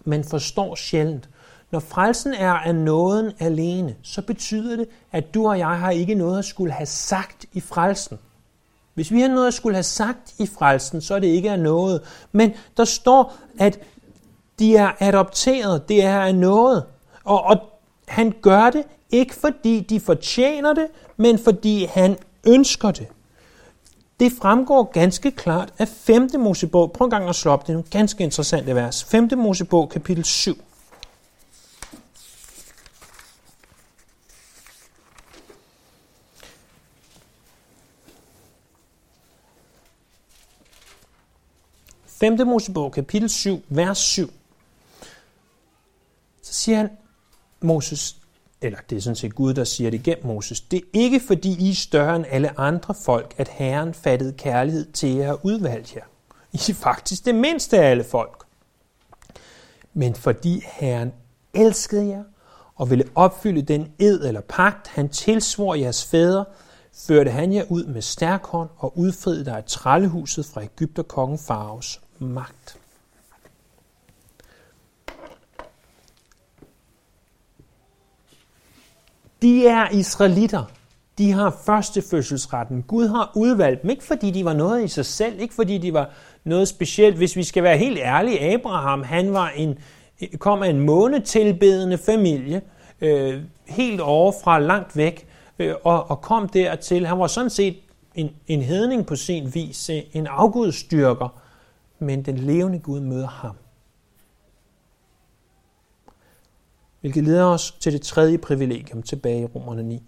men 0.05 0.23
forstår 0.23 0.75
sjældent. 0.75 1.29
Når 1.71 1.79
frelsen 1.79 2.33
er 2.33 2.51
af 2.51 2.75
nåden 2.75 3.31
alene, 3.39 3.95
så 4.03 4.21
betyder 4.21 4.75
det, 4.75 4.87
at 5.11 5.33
du 5.33 5.47
og 5.47 5.59
jeg 5.59 5.79
har 5.79 5.91
ikke 5.91 6.15
noget 6.15 6.39
at 6.39 6.45
skulle 6.45 6.73
have 6.73 6.85
sagt 6.85 7.45
i 7.53 7.59
frelsen. 7.59 8.19
Hvis 8.93 9.11
vi 9.11 9.21
har 9.21 9.27
noget 9.27 9.47
at 9.47 9.53
skulle 9.53 9.75
have 9.75 9.83
sagt 9.83 10.33
i 10.39 10.47
frelsen, 10.47 11.01
så 11.01 11.15
er 11.15 11.19
det 11.19 11.27
ikke 11.27 11.51
af 11.51 11.59
noget. 11.59 12.01
Men 12.31 12.53
der 12.77 12.85
står, 12.85 13.33
at 13.59 13.79
de 14.59 14.75
er 14.75 14.91
adopteret, 14.99 15.89
det 15.89 16.03
er 16.03 16.19
af 16.19 16.35
noget. 16.35 16.83
Og, 17.23 17.43
og 17.43 17.57
han 18.07 18.33
gør 18.41 18.69
det 18.69 18.83
ikke 19.11 19.35
fordi 19.35 19.79
de 19.79 19.99
fortjener 19.99 20.73
det, 20.73 20.87
men 21.17 21.39
fordi 21.39 21.85
han 21.85 22.17
ønsker 22.47 22.91
det. 22.91 23.07
Det 24.19 24.31
fremgår 24.41 24.83
ganske 24.83 25.31
klart 25.31 25.73
af 25.77 25.87
5. 25.87 26.29
Mosebog. 26.39 26.91
Prøv 26.91 27.05
en 27.05 27.11
gang 27.11 27.29
at 27.29 27.35
slå 27.35 27.51
op, 27.51 27.61
det 27.61 27.69
er 27.69 27.73
nogle 27.73 27.89
ganske 27.89 28.23
interessante 28.23 28.75
vers. 28.75 29.03
5. 29.03 29.29
Mosebog, 29.37 29.89
kapitel 29.89 30.23
7. 30.25 30.57
Femte 42.19 42.45
Mosebog, 42.45 42.91
kapitel 42.91 43.29
7, 43.29 43.63
vers 43.69 43.97
7. 43.97 44.33
Så 46.41 46.53
siger 46.53 46.77
han, 46.77 46.89
Moses, 47.61 48.17
eller 48.65 48.79
det 48.89 48.97
er 48.97 49.01
sådan 49.01 49.15
set 49.15 49.35
Gud, 49.35 49.53
der 49.53 49.63
siger 49.63 49.89
det 49.91 50.03
gennem 50.03 50.25
Moses, 50.25 50.61
det 50.61 50.77
er 50.77 50.87
ikke 50.93 51.21
fordi 51.27 51.67
I 51.67 51.69
er 51.69 51.75
større 51.75 52.15
end 52.15 52.25
alle 52.29 52.59
andre 52.59 52.93
folk, 52.93 53.33
at 53.37 53.47
Herren 53.47 53.93
fattede 53.93 54.33
kærlighed 54.33 54.91
til 54.91 55.09
jer 55.09 55.31
og 55.31 55.39
udvalgte 55.43 55.93
jer. 55.95 56.05
I 56.53 56.71
er 56.71 56.73
faktisk 56.73 57.25
det 57.25 57.35
mindste 57.35 57.79
af 57.79 57.89
alle 57.89 58.03
folk. 58.03 58.43
Men 59.93 60.15
fordi 60.15 60.63
Herren 60.65 61.13
elskede 61.53 62.07
jer 62.07 62.23
og 62.75 62.89
ville 62.89 63.05
opfylde 63.15 63.61
den 63.61 63.91
ed 63.99 64.25
eller 64.27 64.41
pagt, 64.41 64.87
han 64.87 65.09
tilsvor 65.09 65.75
jeres 65.75 66.05
fædre, 66.05 66.45
førte 67.07 67.31
han 67.31 67.53
jer 67.53 67.63
ud 67.69 67.85
med 67.85 68.01
stærk 68.01 68.45
hånd 68.45 68.69
og 68.77 68.97
udfriede 68.97 69.45
dig 69.45 69.57
af 69.57 69.63
trællehuset 69.63 70.45
fra 70.45 70.63
Ægypter 70.63 71.03
kongen 71.03 71.39
Faraos 71.39 72.01
magt. 72.19 72.79
De 79.41 79.67
er 79.67 79.89
israelitter. 79.89 80.63
De 81.17 81.31
har 81.31 81.57
første 81.65 82.01
fødselsretten. 82.01 82.81
Gud 82.81 83.07
har 83.07 83.31
udvalgt 83.35 83.81
dem, 83.81 83.89
ikke 83.89 84.03
fordi 84.03 84.31
de 84.31 84.45
var 84.45 84.53
noget 84.53 84.83
i 84.83 84.87
sig 84.87 85.05
selv, 85.05 85.39
ikke 85.39 85.53
fordi 85.53 85.77
de 85.77 85.93
var 85.93 86.09
noget 86.43 86.67
specielt. 86.67 87.17
Hvis 87.17 87.35
vi 87.35 87.43
skal 87.43 87.63
være 87.63 87.77
helt 87.77 87.99
ærlige, 87.99 88.53
Abraham, 88.53 89.03
han 89.03 89.33
var 89.33 89.49
en, 89.49 89.77
kom 90.39 90.63
af 90.63 90.69
en 90.69 90.79
månetilbedende 90.79 91.97
familie, 91.97 92.61
øh, 93.01 93.41
helt 93.65 94.01
over 94.01 94.31
fra 94.43 94.59
langt 94.59 94.97
væk, 94.97 95.27
øh, 95.59 95.73
og, 95.83 96.09
og 96.11 96.21
kom 96.21 96.49
dertil. 96.49 97.05
Han 97.07 97.19
var 97.19 97.27
sådan 97.27 97.49
set 97.49 97.75
en, 98.15 98.29
en 98.47 98.61
hedning 98.61 99.05
på 99.05 99.15
sin 99.15 99.55
vis, 99.55 99.89
en 100.13 100.27
afgudstyrker, 100.27 101.41
men 101.99 102.25
den 102.25 102.37
levende 102.37 102.79
Gud 102.79 102.99
møder 102.99 103.27
ham. 103.27 103.55
Hvilket 107.05 107.23
leder 107.23 107.45
os 107.45 107.71
til 107.79 107.93
det 107.93 108.01
tredje 108.01 108.37
privilegium 108.37 109.03
tilbage 109.03 109.41
i 109.41 109.45
Romerne 109.45 109.83
9. 109.83 109.95
De 109.95 110.01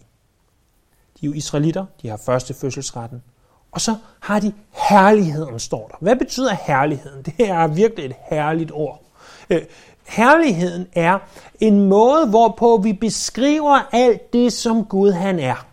er 1.23 1.27
jo 1.27 1.33
israelitter, 1.33 1.85
de 2.01 2.07
har 2.07 2.17
første 2.17 2.53
fødselsretten. 2.53 3.23
Og 3.71 3.81
så 3.81 3.95
har 4.19 4.39
de 4.39 4.53
herligheden, 4.89 5.59
står 5.59 5.87
der. 5.87 5.95
Hvad 6.01 6.15
betyder 6.15 6.53
herligheden? 6.53 7.23
Det 7.23 7.49
er 7.49 7.67
virkelig 7.67 8.05
et 8.05 8.15
herligt 8.29 8.71
ord. 8.71 9.03
Øh, 9.49 9.61
herligheden 10.07 10.87
er 10.93 11.19
en 11.59 11.89
måde, 11.89 12.27
hvorpå 12.27 12.77
vi 12.77 12.93
beskriver 12.93 13.79
alt 13.91 14.33
det, 14.33 14.53
som 14.53 14.85
Gud 14.85 15.11
han 15.11 15.39
er. 15.39 15.67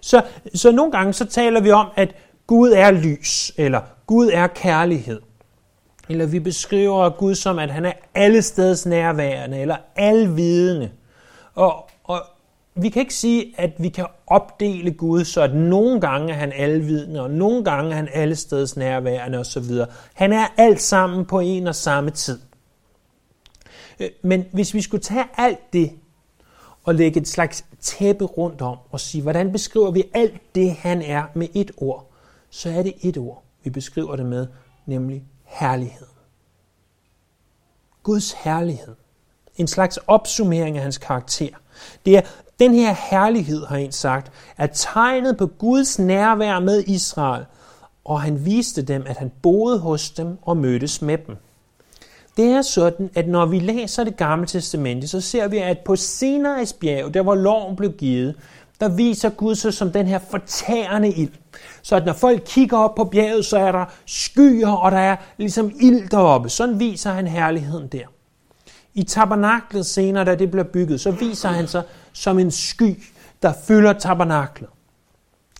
Så, 0.00 0.22
så 0.54 0.72
nogle 0.72 0.92
gange 0.92 1.12
så 1.12 1.24
taler 1.24 1.60
vi 1.60 1.70
om, 1.70 1.86
at 1.96 2.14
Gud 2.46 2.70
er 2.70 2.90
lys, 2.90 3.52
eller 3.56 3.80
Gud 4.06 4.30
er 4.32 4.46
kærlighed. 4.46 5.20
Eller 6.12 6.26
vi 6.26 6.40
beskriver 6.40 7.10
Gud 7.10 7.34
som, 7.34 7.58
at 7.58 7.70
han 7.70 7.84
er 7.84 7.92
alle 8.14 8.42
steds 8.42 8.86
nærværende, 8.86 9.58
eller 9.60 9.76
alvidende. 9.96 10.90
Og, 11.54 11.88
og 12.04 12.22
vi 12.74 12.88
kan 12.88 13.00
ikke 13.00 13.14
sige, 13.14 13.54
at 13.58 13.70
vi 13.78 13.88
kan 13.88 14.06
opdele 14.26 14.90
Gud, 14.90 15.24
så 15.24 15.42
at 15.42 15.54
nogle 15.54 16.00
gange 16.00 16.32
er 16.32 16.36
han 16.36 16.52
alvidende, 16.52 17.22
og 17.22 17.30
nogle 17.30 17.64
gange 17.64 17.90
er 17.90 17.96
han 17.96 18.08
alle 18.12 18.36
steds 18.36 18.76
nærværende 18.76 19.38
osv. 19.38 19.64
Han 20.14 20.32
er 20.32 20.46
alt 20.56 20.80
sammen 20.80 21.24
på 21.24 21.40
en 21.40 21.66
og 21.66 21.74
samme 21.74 22.10
tid. 22.10 22.40
Øh, 24.00 24.10
men 24.22 24.44
hvis 24.52 24.74
vi 24.74 24.80
skulle 24.80 25.02
tage 25.02 25.24
alt 25.36 25.72
det 25.72 25.92
og 26.84 26.94
lægge 26.94 27.20
et 27.20 27.28
slags 27.28 27.64
tæppe 27.80 28.24
rundt 28.24 28.62
om 28.62 28.76
og 28.90 29.00
sige, 29.00 29.22
hvordan 29.22 29.52
beskriver 29.52 29.90
vi 29.90 30.04
alt 30.14 30.54
det, 30.54 30.72
han 30.72 31.02
er 31.02 31.22
med 31.34 31.48
et 31.54 31.70
ord, 31.76 32.10
så 32.50 32.70
er 32.70 32.82
det 32.82 32.94
et 33.00 33.18
ord, 33.18 33.42
vi 33.64 33.70
beskriver 33.70 34.16
det 34.16 34.26
med, 34.26 34.46
nemlig 34.86 35.22
herlighed. 35.52 36.06
Guds 38.02 38.32
herlighed. 38.32 38.94
En 39.56 39.66
slags 39.66 39.98
opsummering 40.06 40.76
af 40.76 40.82
hans 40.82 40.98
karakter. 40.98 41.54
Det 42.06 42.16
er 42.16 42.22
den 42.60 42.74
her 42.74 42.94
herlighed, 43.10 43.66
har 43.66 43.76
en 43.76 43.92
sagt, 43.92 44.32
er 44.58 44.66
tegnet 44.66 45.36
på 45.36 45.46
Guds 45.46 45.98
nærvær 45.98 46.58
med 46.58 46.84
Israel, 46.86 47.44
og 48.04 48.20
han 48.20 48.44
viste 48.44 48.82
dem, 48.82 49.04
at 49.06 49.16
han 49.16 49.32
boede 49.42 49.78
hos 49.78 50.10
dem 50.10 50.38
og 50.42 50.56
mødtes 50.56 51.02
med 51.02 51.18
dem. 51.26 51.36
Det 52.36 52.44
er 52.44 52.62
sådan, 52.62 53.10
at 53.14 53.28
når 53.28 53.46
vi 53.46 53.58
læser 53.58 54.04
det 54.04 54.16
gamle 54.16 54.46
testamente, 54.46 55.08
så 55.08 55.20
ser 55.20 55.48
vi, 55.48 55.58
at 55.58 55.78
på 55.78 55.92
Sinai's 55.92 56.78
bjerg, 56.80 57.14
der 57.14 57.22
hvor 57.22 57.34
loven 57.34 57.76
blev 57.76 57.92
givet, 57.92 58.34
der 58.82 58.88
viser 58.88 59.30
Gud 59.30 59.54
sig 59.54 59.74
som 59.74 59.92
den 59.92 60.06
her 60.06 60.18
fortærende 60.30 61.12
ild. 61.12 61.32
Så 61.82 61.96
at 61.96 62.06
når 62.06 62.12
folk 62.12 62.42
kigger 62.46 62.78
op 62.78 62.94
på 62.94 63.04
bjerget, 63.04 63.44
så 63.44 63.58
er 63.58 63.72
der 63.72 63.84
skyer, 64.06 64.68
og 64.68 64.92
der 64.92 64.98
er 64.98 65.16
ligesom 65.36 65.72
ild 65.80 66.08
deroppe. 66.08 66.48
Sådan 66.48 66.78
viser 66.78 67.10
han 67.12 67.26
herligheden 67.26 67.88
der. 67.88 68.06
I 68.94 69.02
tabernaklet 69.02 69.86
senere, 69.86 70.24
da 70.24 70.34
det 70.34 70.50
bliver 70.50 70.64
bygget, 70.64 71.00
så 71.00 71.10
viser 71.10 71.48
han 71.48 71.68
sig 71.68 71.82
som 72.12 72.38
en 72.38 72.50
sky, 72.50 73.02
der 73.42 73.52
fylder 73.66 73.92
tabernaklet. 73.92 74.68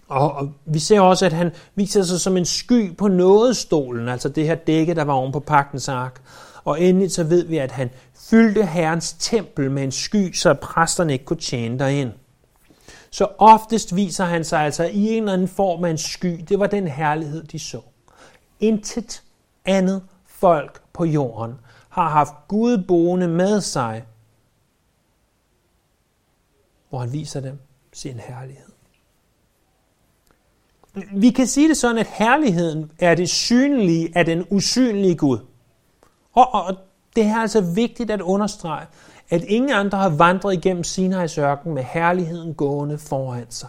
Og, 0.09 0.53
vi 0.65 0.79
ser 0.79 1.01
også, 1.01 1.27
at 1.27 1.33
han 1.33 1.51
viser 1.75 2.03
sig 2.03 2.21
som 2.21 2.37
en 2.37 2.45
sky 2.45 2.97
på 2.97 3.09
nådestolen, 3.09 4.09
altså 4.09 4.29
det 4.29 4.47
her 4.47 4.55
dække, 4.55 4.95
der 4.95 5.05
var 5.05 5.13
oven 5.13 5.33
på 5.33 5.41
pagtens 5.41 5.89
ark. 5.89 6.23
Og 6.65 6.83
endelig 6.83 7.13
så 7.13 7.25
ved 7.25 7.47
vi, 7.47 7.59
at 7.59 7.71
han 7.71 7.91
fyldte 8.31 8.67
Herrens 8.67 9.13
tempel 9.13 9.71
med 9.71 9.83
en 9.83 9.93
sky, 9.93 10.33
så 10.33 10.55
præsterne 10.55 11.13
ikke 11.13 11.25
kunne 11.25 11.41
tjene 11.41 11.79
derind 11.79 12.13
så 13.13 13.29
oftest 13.39 13.97
viser 13.97 14.25
han 14.25 14.45
sig 14.45 14.61
altså 14.61 14.85
i 14.85 15.09
en 15.09 15.23
eller 15.23 15.33
anden 15.33 15.49
form 15.49 15.85
af 15.85 15.91
en 15.91 15.99
sky. 15.99 16.45
Det 16.49 16.59
var 16.59 16.67
den 16.67 16.89
herlighed, 16.89 17.43
de 17.43 17.59
så. 17.59 17.81
Intet 18.61 19.23
andet 19.65 20.03
folk 20.27 20.83
på 20.93 21.05
jorden 21.05 21.55
har 21.89 22.09
haft 22.09 22.33
Gud 22.49 22.85
boende 22.89 23.29
med 23.29 23.61
sig, 23.61 24.05
hvor 26.89 26.99
han 26.99 27.13
viser 27.13 27.41
dem 27.41 27.59
sin 27.93 28.19
herlighed. 28.19 28.73
Vi 31.13 31.31
kan 31.31 31.47
sige 31.47 31.69
det 31.69 31.77
sådan, 31.77 31.99
at 31.99 32.07
herligheden 32.07 32.93
er 32.99 33.15
det 33.15 33.31
synlige 33.31 34.13
af 34.15 34.25
den 34.25 34.47
usynlige 34.51 35.17
Gud. 35.17 35.39
Og, 36.33 36.55
og 36.55 36.77
det 37.17 37.25
er 37.25 37.37
altså 37.37 37.61
vigtigt 37.61 38.11
at 38.11 38.21
understrege, 38.21 38.87
at 39.33 39.43
ingen 39.43 39.71
andre 39.71 39.99
har 39.99 40.09
vandret 40.09 40.55
igennem 40.55 40.83
Sinai's 40.87 41.41
ørken 41.41 41.75
med 41.75 41.83
herligheden 41.83 42.55
gående 42.55 42.99
foran 42.99 43.47
sig. 43.51 43.69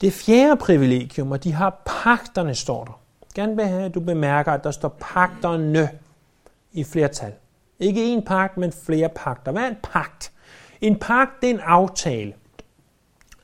Det 0.00 0.12
fjerde 0.12 0.56
privilegium, 0.56 1.32
og 1.32 1.44
de 1.44 1.52
har 1.52 1.82
pagterne, 1.84 2.54
står 2.54 2.84
der. 2.84 3.00
Gerne 3.34 3.56
vil 3.56 3.64
have, 3.64 3.82
at 3.82 3.94
du 3.94 4.00
bemærker, 4.00 4.52
at 4.52 4.64
der 4.64 4.70
står 4.70 4.96
pagterne 5.00 5.90
i 6.72 6.84
flertal. 6.84 7.32
Ikke 7.78 8.16
én 8.16 8.20
pagt, 8.20 8.56
men 8.56 8.72
flere 8.72 9.08
pagter. 9.08 9.52
Hvad 9.52 9.62
er 9.62 9.68
en 9.68 9.76
pagt? 9.82 10.32
En 10.80 10.98
pagt, 10.98 11.40
det 11.40 11.50
er 11.50 11.54
en 11.54 11.60
aftale. 11.60 12.32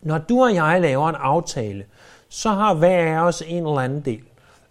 Når 0.02 0.18
du 0.18 0.42
og 0.42 0.54
jeg 0.54 0.80
laver 0.80 1.08
en 1.08 1.16
aftale, 1.18 1.84
så 2.28 2.50
har 2.50 2.74
hver 2.74 3.18
af 3.18 3.26
os 3.26 3.42
en 3.46 3.66
eller 3.66 3.78
anden 3.78 4.00
del. 4.00 4.22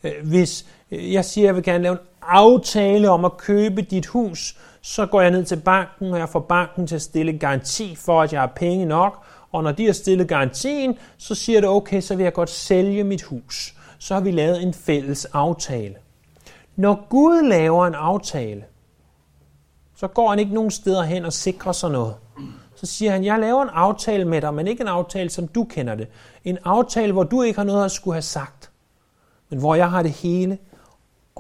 Øh, 0.04 0.12
hvis 0.24 0.66
øh, 0.92 1.14
jeg 1.14 1.26
siger, 1.26 1.46
at 1.46 1.48
jeg 1.48 1.56
vil 1.56 1.64
gerne 1.64 1.84
lave 1.84 1.94
en 1.94 2.06
aftale 2.22 3.10
om 3.10 3.26
at 3.26 3.38
købe 3.38 3.82
dit 3.82 4.06
hus, 4.06 4.58
så 4.84 5.06
går 5.06 5.22
jeg 5.22 5.32
ned 5.32 5.46
til 5.46 5.56
banken, 5.56 6.14
og 6.14 6.20
jeg 6.20 6.30
får 6.30 6.40
banken 6.40 6.88
til 6.88 6.96
at 6.96 7.02
stille 7.02 7.38
garanti 7.38 7.96
for, 7.96 8.22
at 8.22 8.34
jeg 8.34 8.42
har 8.42 8.52
penge 8.56 8.86
nok. 8.86 9.26
Og 9.52 9.64
når 9.64 9.72
de 9.72 9.86
har 9.86 9.94
stillet 9.94 10.28
garantien, 10.28 10.98
så 11.18 11.36
siger 11.36 11.62
det, 11.62 11.70
okay, 11.70 12.02
så 12.02 12.16
vil 12.16 12.24
jeg 12.24 12.34
godt 12.34 12.50
sælge 12.50 13.04
mit 13.04 13.24
hus. 13.24 13.76
Så 14.00 14.14
har 14.14 14.22
vi 14.22 14.32
lavet 14.32 14.64
en 14.64 14.74
fælles 14.74 15.26
aftale. 15.26 15.96
Når 16.76 17.08
Gud 17.10 17.50
laver 17.50 17.88
en 17.88 17.96
aftale, 17.96 18.64
så 19.96 20.08
går 20.08 20.30
han 20.30 20.40
ikke 20.40 20.54
nogen 20.54 20.72
steder 20.72 21.04
hen 21.04 21.26
og 21.26 21.34
sikrer 21.34 21.72
sig 21.72 21.92
noget. 21.92 22.16
Så 22.76 22.86
siger 22.86 23.12
han, 23.12 23.24
jeg 23.24 23.40
laver 23.40 23.64
en 23.64 23.70
aftale 23.70 24.26
med 24.26 24.42
dig, 24.42 24.54
men 24.54 24.68
ikke 24.68 24.82
en 24.82 24.88
aftale, 24.88 25.30
som 25.30 25.48
du 25.48 25.64
kender 25.64 25.96
det. 25.96 26.08
En 26.44 26.58
aftale, 26.64 27.14
hvor 27.14 27.24
du 27.24 27.42
ikke 27.42 27.60
har 27.60 27.66
noget 27.66 27.86
at 27.86 27.92
skulle 27.92 28.16
have 28.16 28.22
sagt, 28.22 28.72
men 29.50 29.60
hvor 29.60 29.76
jeg 29.76 29.90
har 29.90 30.02
det 30.02 30.12
hele 30.12 30.58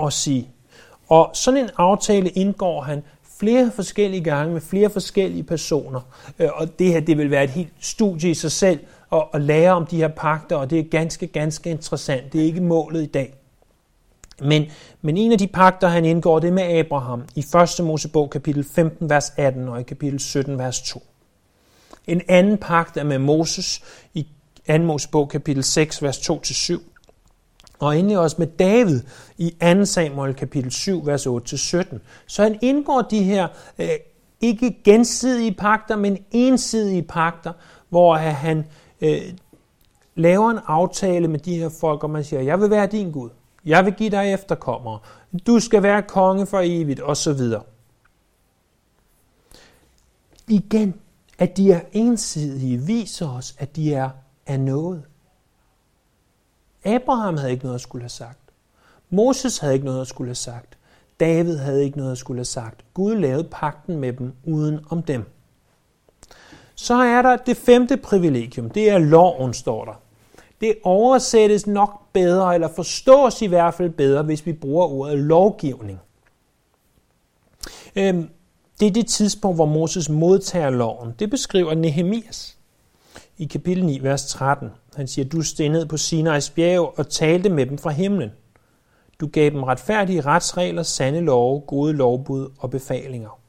at 0.04 0.14
sige. 0.14 0.50
Og 1.08 1.32
sådan 1.34 1.60
en 1.60 1.70
aftale 1.78 2.30
indgår 2.30 2.82
han 2.82 3.04
flere 3.40 3.72
forskellige 3.76 4.24
gange 4.24 4.54
med 4.54 4.62
flere 4.62 4.90
forskellige 4.90 5.44
personer. 5.44 6.02
Øh, 6.40 6.50
og 6.54 6.80
det 6.80 6.88
her, 6.88 7.00
det 7.00 7.18
vil 7.18 7.32
være 7.32 7.44
et 7.44 7.50
helt 7.50 7.74
studie 7.80 8.30
i 8.30 8.34
sig 8.34 8.52
selv 8.52 8.80
at, 9.12 9.24
at 9.34 9.42
lære 9.42 9.72
om 9.72 9.86
de 9.86 9.98
her 9.98 10.08
pakter, 10.08 10.56
og 10.56 10.70
det 10.70 10.80
er 10.80 10.84
ganske, 10.84 11.28
ganske 11.28 11.70
interessant. 11.70 12.34
Det 12.34 12.42
er 12.42 12.46
ikke 12.46 12.62
målet 12.62 13.04
i 13.04 13.06
dag. 13.06 13.34
Men, 14.42 14.66
men 15.02 15.18
en 15.18 15.32
af 15.32 15.38
de 15.38 15.48
pakter, 15.48 15.88
han 15.88 16.06
indgår, 16.06 16.40
det 16.40 16.48
er 16.48 16.52
med 16.52 16.64
Abraham 16.64 17.24
i 17.36 17.46
1. 17.80 17.86
Mosebog 17.86 18.30
kapitel 18.30 18.64
15, 18.64 19.10
vers 19.10 19.34
18 19.38 19.68
og 19.70 19.80
i 19.80 19.84
kapitel 19.84 20.20
17, 20.20 20.58
vers 20.58 20.82
2. 20.82 21.04
En 22.08 22.22
anden 22.28 22.58
pagt 22.58 22.98
er 22.98 23.04
med 23.04 23.20
Moses 23.20 23.82
i 24.14 24.28
2. 24.68 24.78
Mosebog 24.78 25.30
kapitel 25.30 25.64
6, 25.64 26.04
vers 26.04 26.30
2-7. 26.30 26.93
Og 27.84 28.00
endelig 28.00 28.20
også 28.20 28.36
med 28.40 28.48
David 28.48 29.02
i 29.38 29.56
2. 29.62 29.86
Samuel 29.86 30.34
kapitel 30.34 30.72
7, 30.72 31.06
vers 31.06 31.28
8-17. 31.28 31.98
Så 32.28 32.44
han 32.44 32.60
indgår 32.62 33.02
de 33.02 33.24
her 33.24 33.48
øh, 33.80 33.88
ikke 34.42 34.82
gensidige 34.84 35.54
pakter, 35.54 35.96
men 35.96 36.18
ensidige 36.32 37.04
pakter, 37.04 37.54
hvor 37.90 38.16
han 38.16 38.66
øh, 39.02 39.22
laver 40.16 40.50
en 40.50 40.60
aftale 40.68 41.28
med 41.28 41.40
de 41.40 41.56
her 41.56 41.70
folk, 41.70 42.04
og 42.04 42.10
man 42.10 42.24
siger, 42.24 42.42
jeg 42.42 42.62
vil 42.62 42.70
være 42.70 42.88
din 42.88 43.12
Gud. 43.12 43.30
Jeg 43.66 43.86
vil 43.86 43.94
give 43.94 44.10
dig 44.10 44.34
efterkommere. 44.34 45.00
Du 45.48 45.60
skal 45.60 45.84
være 45.84 46.02
konge 46.02 46.46
for 46.46 46.62
evigt, 46.64 47.02
osv. 47.04 47.42
Igen, 50.48 50.94
at 51.40 51.58
de 51.58 51.72
er 51.72 51.82
ensidige, 51.92 52.78
viser 52.78 53.30
os, 53.30 53.56
at 53.60 53.76
de 53.76 53.94
er 53.94 54.10
af 54.48 54.60
noget. 54.60 55.04
Abraham 56.86 57.38
havde 57.38 57.52
ikke 57.52 57.64
noget 57.64 57.76
at 57.76 57.82
skulle 57.82 58.04
have 58.04 58.10
sagt. 58.10 58.40
Moses 59.10 59.58
havde 59.58 59.74
ikke 59.74 59.86
noget 59.86 60.02
at 60.02 60.08
skulle 60.08 60.28
have 60.28 60.36
sagt. 60.36 60.78
David 61.20 61.58
havde 61.58 61.84
ikke 61.84 61.98
noget 61.98 62.12
at 62.12 62.18
skulle 62.18 62.38
have 62.38 62.46
sagt. 62.46 62.86
Gud 62.94 63.16
lavede 63.16 63.48
pakten 63.52 63.98
med 63.98 64.14
dem 64.14 64.34
uden 64.44 64.80
om 64.90 65.04
dem. 65.04 65.26
Så 66.76 66.94
er 66.94 67.22
der 67.22 67.38
det 67.38 67.58
femte 67.58 67.98
privilegium. 67.98 68.70
Det 68.70 68.90
er 68.90 68.98
loven, 68.98 69.54
står 69.54 69.86
der. 69.86 69.94
Det 70.62 70.76
oversættes 70.84 71.68
nok 71.68 72.02
bedre, 72.14 72.54
eller 72.54 72.68
forstås 72.68 73.42
i 73.42 73.46
hvert 73.48 73.74
fald 73.74 73.90
bedre, 73.90 74.24
hvis 74.24 74.46
vi 74.46 74.54
bruger 74.54 74.88
ordet 74.88 75.20
lovgivning. 75.20 76.00
Øhm, 77.96 78.30
det 78.80 78.88
er 78.88 78.92
det 78.92 79.08
tidspunkt, 79.08 79.58
hvor 79.58 79.66
Moses 79.66 80.10
modtager 80.10 80.70
loven. 80.70 81.14
Det 81.20 81.30
beskriver 81.30 81.74
Nehemias 81.74 82.58
i 83.38 83.46
kapitel 83.46 83.86
9, 83.86 84.00
vers 84.04 84.26
13. 84.26 84.70
Han 84.96 85.08
siger, 85.08 85.30
du 85.30 85.42
steg 85.42 85.70
ned 85.70 85.86
på 85.86 85.96
Sinai's 85.96 86.54
bjerg 86.56 87.00
og 87.00 87.10
talte 87.10 87.50
med 87.50 87.66
dem 87.66 87.78
fra 87.78 87.90
himlen. 87.90 88.32
Du 89.20 89.28
gav 89.28 89.50
dem 89.50 89.64
retfærdige 89.64 90.22
retsregler, 90.22 90.84
sande 90.84 91.22
love, 91.22 91.62
gode 91.62 91.94
lovbud 91.94 92.50
og 92.60 92.70
befalinger. 92.70 93.40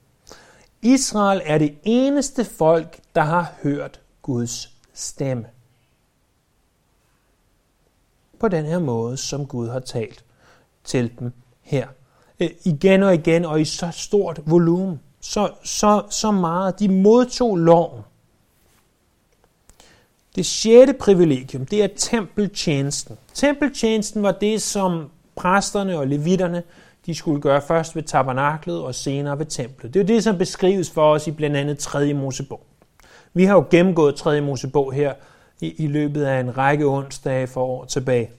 Israel 0.82 1.40
er 1.44 1.58
det 1.58 1.74
eneste 1.82 2.44
folk, 2.44 3.00
der 3.14 3.22
har 3.22 3.52
hørt 3.62 4.00
Guds 4.22 4.70
stemme. 4.92 5.44
På 8.40 8.48
den 8.48 8.64
her 8.64 8.78
måde, 8.78 9.16
som 9.16 9.46
Gud 9.46 9.68
har 9.68 9.80
talt 9.80 10.24
til 10.84 11.18
dem 11.18 11.32
her. 11.62 11.88
Øh, 12.40 12.50
igen 12.64 13.02
og 13.02 13.14
igen, 13.14 13.44
og 13.44 13.60
i 13.60 13.64
så 13.64 13.90
stort 13.92 14.40
volumen. 14.46 15.00
Så, 15.20 15.52
så, 15.62 16.02
så 16.10 16.30
meget. 16.30 16.78
De 16.78 16.88
modtog 16.88 17.56
loven. 17.56 18.02
Det 20.34 20.46
sjette 20.46 20.92
privilegium, 20.92 21.66
det 21.66 21.84
er 21.84 21.88
tempeltjenesten. 21.96 23.16
Tempeltjenesten 23.34 24.22
var 24.22 24.32
det, 24.32 24.62
som 24.62 25.10
præsterne 25.36 25.98
og 25.98 26.06
levitterne, 26.06 26.62
de 27.06 27.14
skulle 27.14 27.40
gøre 27.40 27.62
først 27.62 27.96
ved 27.96 28.02
tabernaklet 28.02 28.82
og 28.82 28.94
senere 28.94 29.38
ved 29.38 29.46
templet. 29.46 29.94
Det 29.94 30.00
er 30.00 30.06
det, 30.06 30.24
som 30.24 30.38
beskrives 30.38 30.90
for 30.90 31.12
os 31.12 31.26
i 31.26 31.30
blandt 31.30 31.56
andet 31.56 31.78
3. 31.78 32.14
Mosebog. 32.14 32.66
Vi 33.34 33.44
har 33.44 33.54
jo 33.54 33.66
gennemgået 33.70 34.14
3. 34.14 34.40
Mosebog 34.40 34.92
her 34.92 35.14
i, 35.60 35.84
i 35.84 35.86
løbet 35.86 36.24
af 36.24 36.40
en 36.40 36.58
række 36.58 36.84
onsdage 36.84 37.46
for 37.46 37.64
år 37.64 37.84
tilbage. 37.84 38.30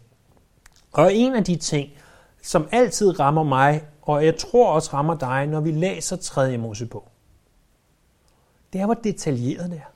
Og 0.91 1.13
en 1.13 1.35
af 1.35 1.43
de 1.43 1.55
ting, 1.55 1.89
som 2.43 2.67
altid 2.71 3.19
rammer 3.19 3.43
mig, 3.43 3.83
og 4.01 4.25
jeg 4.25 4.37
tror 4.37 4.71
også 4.71 4.89
rammer 4.93 5.15
dig, 5.15 5.47
når 5.47 5.59
vi 5.59 5.71
læser 5.71 6.15
3. 6.15 6.57
Mosebog, 6.57 7.07
det 8.73 8.81
er, 8.81 8.85
hvor 8.85 8.93
detaljeret 8.93 9.71
det 9.71 9.77
er 9.77 9.94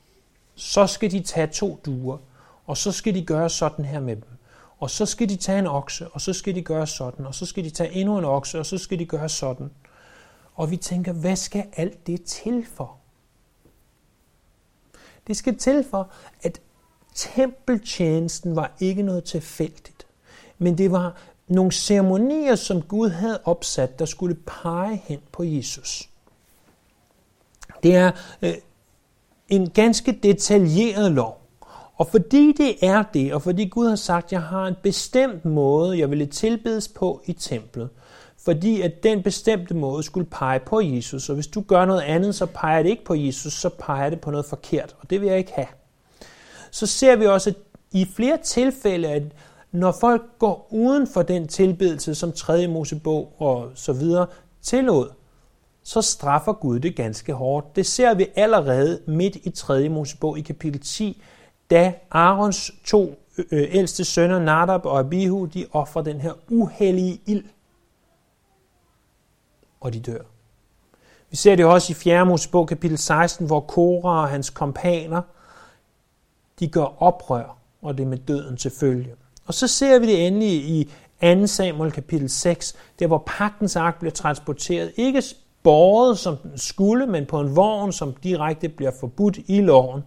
så 0.60 0.88
skal 0.88 1.12
de 1.12 1.20
tage 1.24 1.48
to 1.48 1.80
duer, 1.86 2.18
og 2.66 2.78
så 2.78 2.92
skal 2.92 3.16
de 3.16 3.26
gøre 3.26 3.50
sådan 3.50 3.86
her 3.86 4.00
med 4.00 4.16
dem. 4.16 4.28
Og 4.80 4.90
så 4.90 5.06
skal 5.06 5.30
de 5.30 5.36
tage 5.36 5.60
en 5.60 5.68
okse, 5.68 6.08
og 6.08 6.22
så 6.22 6.34
skal 6.34 6.56
de 6.56 6.62
gøre 6.62 6.88
sådan, 6.88 7.26
og 7.26 7.36
så 7.36 7.46
skal 7.46 7.64
de 7.64 7.70
tage 7.70 7.92
endnu 7.92 8.18
en 8.18 8.26
okse, 8.26 8.60
og 8.60 8.66
så 8.66 8.78
skal 8.78 9.00
de 9.00 9.06
gøre 9.06 9.30
sådan. 9.30 9.72
Og 10.56 10.72
vi 10.72 10.78
tænker, 10.78 11.14
hvad 11.14 11.36
skal 11.36 11.66
alt 11.76 12.08
det 12.08 12.24
til 12.24 12.66
for? 12.74 12.98
Det 15.28 15.38
skal 15.38 15.58
til 15.58 15.86
for, 15.92 16.12
at 16.42 16.62
tempeltjenesten 17.16 18.56
var 18.56 18.72
ikke 18.80 19.04
noget 19.04 19.24
tilfældigt, 19.24 20.08
men 20.58 20.78
det 20.78 20.92
var 20.92 21.18
nogle 21.48 21.72
ceremonier, 21.72 22.56
som 22.56 22.82
Gud 22.82 23.10
havde 23.10 23.40
opsat, 23.46 24.00
der 24.00 24.06
skulle 24.06 24.36
pege 24.36 25.02
hen 25.06 25.20
på 25.32 25.44
Jesus. 25.44 26.10
Det 27.84 27.96
er 27.96 28.12
øh, 28.42 28.54
en 29.50 29.70
ganske 29.70 30.12
detaljeret 30.12 31.12
lov. 31.12 31.36
Og 31.96 32.08
fordi 32.08 32.54
det 32.58 32.76
er 32.82 33.04
det, 33.14 33.34
og 33.34 33.42
fordi 33.42 33.66
Gud 33.66 33.90
har 33.90 33.96
sagt, 33.96 34.26
at 34.26 34.32
jeg 34.32 34.42
har 34.42 34.68
en 34.68 34.76
bestemt 34.84 35.46
måde, 35.46 36.00
jeg 36.00 36.10
ville 36.10 36.26
tilbedes 36.26 36.88
på 36.88 37.22
i 37.26 37.34
templet, 37.34 37.90
fordi 38.46 38.82
at 38.82 39.04
den 39.04 39.24
bestemte 39.24 39.74
måde 39.74 40.04
skulle 40.04 40.28
pege 40.32 40.60
på 40.60 40.82
Jesus, 40.82 41.30
og 41.30 41.36
hvis 41.36 41.48
du 41.48 41.62
gør 41.62 41.86
noget 41.86 42.02
andet, 42.02 42.36
så 42.36 42.46
peger 42.46 42.84
det 42.84 42.90
ikke 42.90 43.06
på 43.06 43.16
Jesus, 43.16 43.54
så 43.54 43.70
peger 43.70 44.10
det 44.10 44.22
på 44.22 44.32
noget 44.32 44.46
forkert, 44.46 44.96
og 45.00 45.10
det 45.10 45.22
vil 45.22 45.28
jeg 45.28 45.38
ikke 45.38 45.52
have. 45.52 45.68
Så 46.72 46.86
ser 46.86 47.16
vi 47.16 47.26
også 47.26 47.50
at 47.50 47.56
i 47.92 48.06
flere 48.16 48.38
tilfælde, 48.38 49.08
at 49.08 49.24
når 49.72 49.96
folk 50.02 50.22
går 50.40 50.68
uden 50.72 51.08
for 51.08 51.22
den 51.22 51.48
tilbedelse, 51.48 52.16
som 52.16 52.32
3. 52.32 52.68
Mosebog 52.68 53.34
og 53.38 53.72
så 53.76 53.94
videre 53.94 54.28
tillod, 54.62 55.08
så 55.90 56.02
straffer 56.02 56.54
Gud 56.54 56.80
det 56.80 56.96
ganske 56.96 57.34
hårdt. 57.34 57.76
Det 57.76 57.86
ser 57.86 58.14
vi 58.14 58.28
allerede 58.36 59.02
midt 59.08 59.36
i 59.36 59.50
3. 59.50 59.90
Mosebog 59.90 60.38
i 60.38 60.42
kapitel 60.42 60.82
10, 60.82 61.22
da 61.70 61.94
Aarons 62.12 62.72
to 62.86 63.16
øh, 63.52 63.68
ældste 63.72 64.06
sønner, 64.06 64.40
Nadab 64.40 64.86
og 64.86 65.00
Abihu, 65.00 65.46
de 65.46 65.66
offrer 65.72 66.02
den 66.02 66.22
her 66.22 66.34
uhellige 66.50 67.22
ild. 67.26 67.44
Og 69.80 69.94
de 69.94 70.00
dør. 70.00 70.22
Vi 71.30 71.38
ser 71.38 71.56
det 71.56 71.66
også 71.66 71.92
i 71.92 71.96
4. 71.96 72.26
Mosebog 72.26 72.68
kapitel 72.68 72.98
16, 72.98 73.48
hvor 73.48 73.60
Kora 73.60 74.22
og 74.22 74.30
hans 74.30 74.50
kompaner, 74.50 75.22
de 76.60 76.68
gør 76.68 77.04
oprør, 77.04 77.58
og 77.82 77.98
det 77.98 78.08
med 78.08 78.18
døden 78.18 78.58
til 78.58 78.72
følge. 78.80 79.16
Og 79.46 79.54
så 79.54 79.68
ser 79.68 80.00
vi 80.00 80.08
det 80.08 80.28
endelig 80.28 80.52
i 80.52 80.92
2. 81.22 81.48
Samuel 81.48 81.92
kapitel 81.92 82.30
6, 82.30 82.76
der 83.00 83.08
hvor 83.08 83.24
pagtens 83.26 83.76
ark 83.76 84.00
bliver 84.00 84.12
transporteret, 84.12 84.92
ikke 84.98 85.22
båret 85.64 86.20
som 86.20 86.38
den 86.38 86.58
skulle, 86.58 87.08
men 87.08 87.26
på 87.26 87.40
en 87.40 87.56
vogn, 87.56 87.92
som 87.94 88.14
direkte 88.14 88.70
bliver 88.70 88.92
forbudt 89.00 89.38
i 89.48 89.62
loven. 89.62 90.04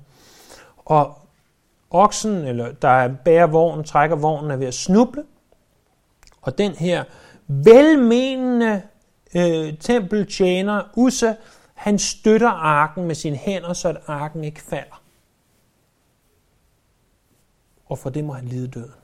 Og 0.77 1.19
oksen, 1.91 2.33
eller 2.33 2.73
der 2.73 3.15
bærer 3.25 3.47
vognen, 3.47 3.85
trækker 3.85 4.17
vognen, 4.17 4.51
er 4.51 4.57
ved 4.57 4.67
at 4.67 4.75
snuble. 4.75 5.25
Og 6.43 6.59
den 6.59 6.73
her 6.73 7.05
velmenende 7.47 8.83
øh, 9.35 9.79
tempeltjener, 9.79 10.83
Usa, 10.97 11.35
han 11.75 11.99
støtter 11.99 12.51
arken 12.51 13.05
med 13.05 13.15
sine 13.15 13.37
hænder, 13.37 13.73
så 13.73 13.89
at 13.89 13.97
arken 14.07 14.45
ikke 14.45 14.63
falder. 14.63 15.03
og 17.93 17.99
for 17.99 18.11
det 18.11 18.25
må 18.25 18.33
han 18.33 18.45
lide 18.45 18.69
døden. 18.69 19.02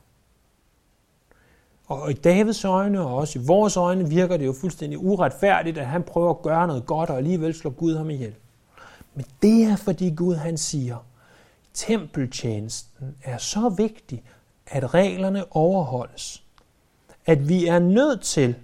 Og 1.89 2.11
i 2.11 2.15
Davids 2.15 2.65
øjne, 2.65 3.01
og 3.01 3.17
også 3.17 3.39
i 3.39 3.43
vores 3.47 3.77
øjne, 3.77 4.09
virker 4.09 4.37
det 4.37 4.47
jo 4.47 4.55
fuldstændig 4.61 4.99
uretfærdigt, 4.99 5.79
at 5.79 5.87
han 5.87 6.03
prøver 6.03 6.31
at 6.31 6.43
gøre 6.43 6.67
noget 6.67 6.87
godt, 6.87 7.11
og 7.11 7.17
alligevel 7.17 7.55
slår 7.55 7.71
Gud 7.71 7.97
ham 7.97 8.11
ihjel. 8.11 8.35
Men 9.15 9.27
det 9.43 9.63
er, 9.63 9.77
fordi 9.77 10.15
Gud 10.15 10.35
han 10.35 10.59
siger, 10.59 10.97
tempeltjenesten 11.75 13.17
er 13.23 13.39
så 13.39 13.69
vigtig, 13.69 14.23
at 14.67 14.95
reglerne 14.95 15.45
overholdes. 15.51 16.43
At 17.27 17.49
vi 17.49 17.67
er 17.67 17.79
nødt 17.79 18.23
til, 18.23 18.55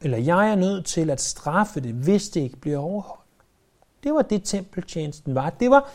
eller 0.00 0.18
jeg 0.18 0.50
er 0.50 0.54
nødt 0.54 0.86
til 0.86 1.10
at 1.10 1.20
straffe 1.20 1.80
det, 1.80 1.94
hvis 1.94 2.28
det 2.28 2.40
ikke 2.40 2.56
bliver 2.56 2.78
overholdt. 2.78 3.20
Det 4.02 4.14
var 4.14 4.22
det, 4.22 4.44
tempeltjenesten 4.44 5.34
var. 5.34 5.50
Det 5.50 5.70
var 5.70 5.90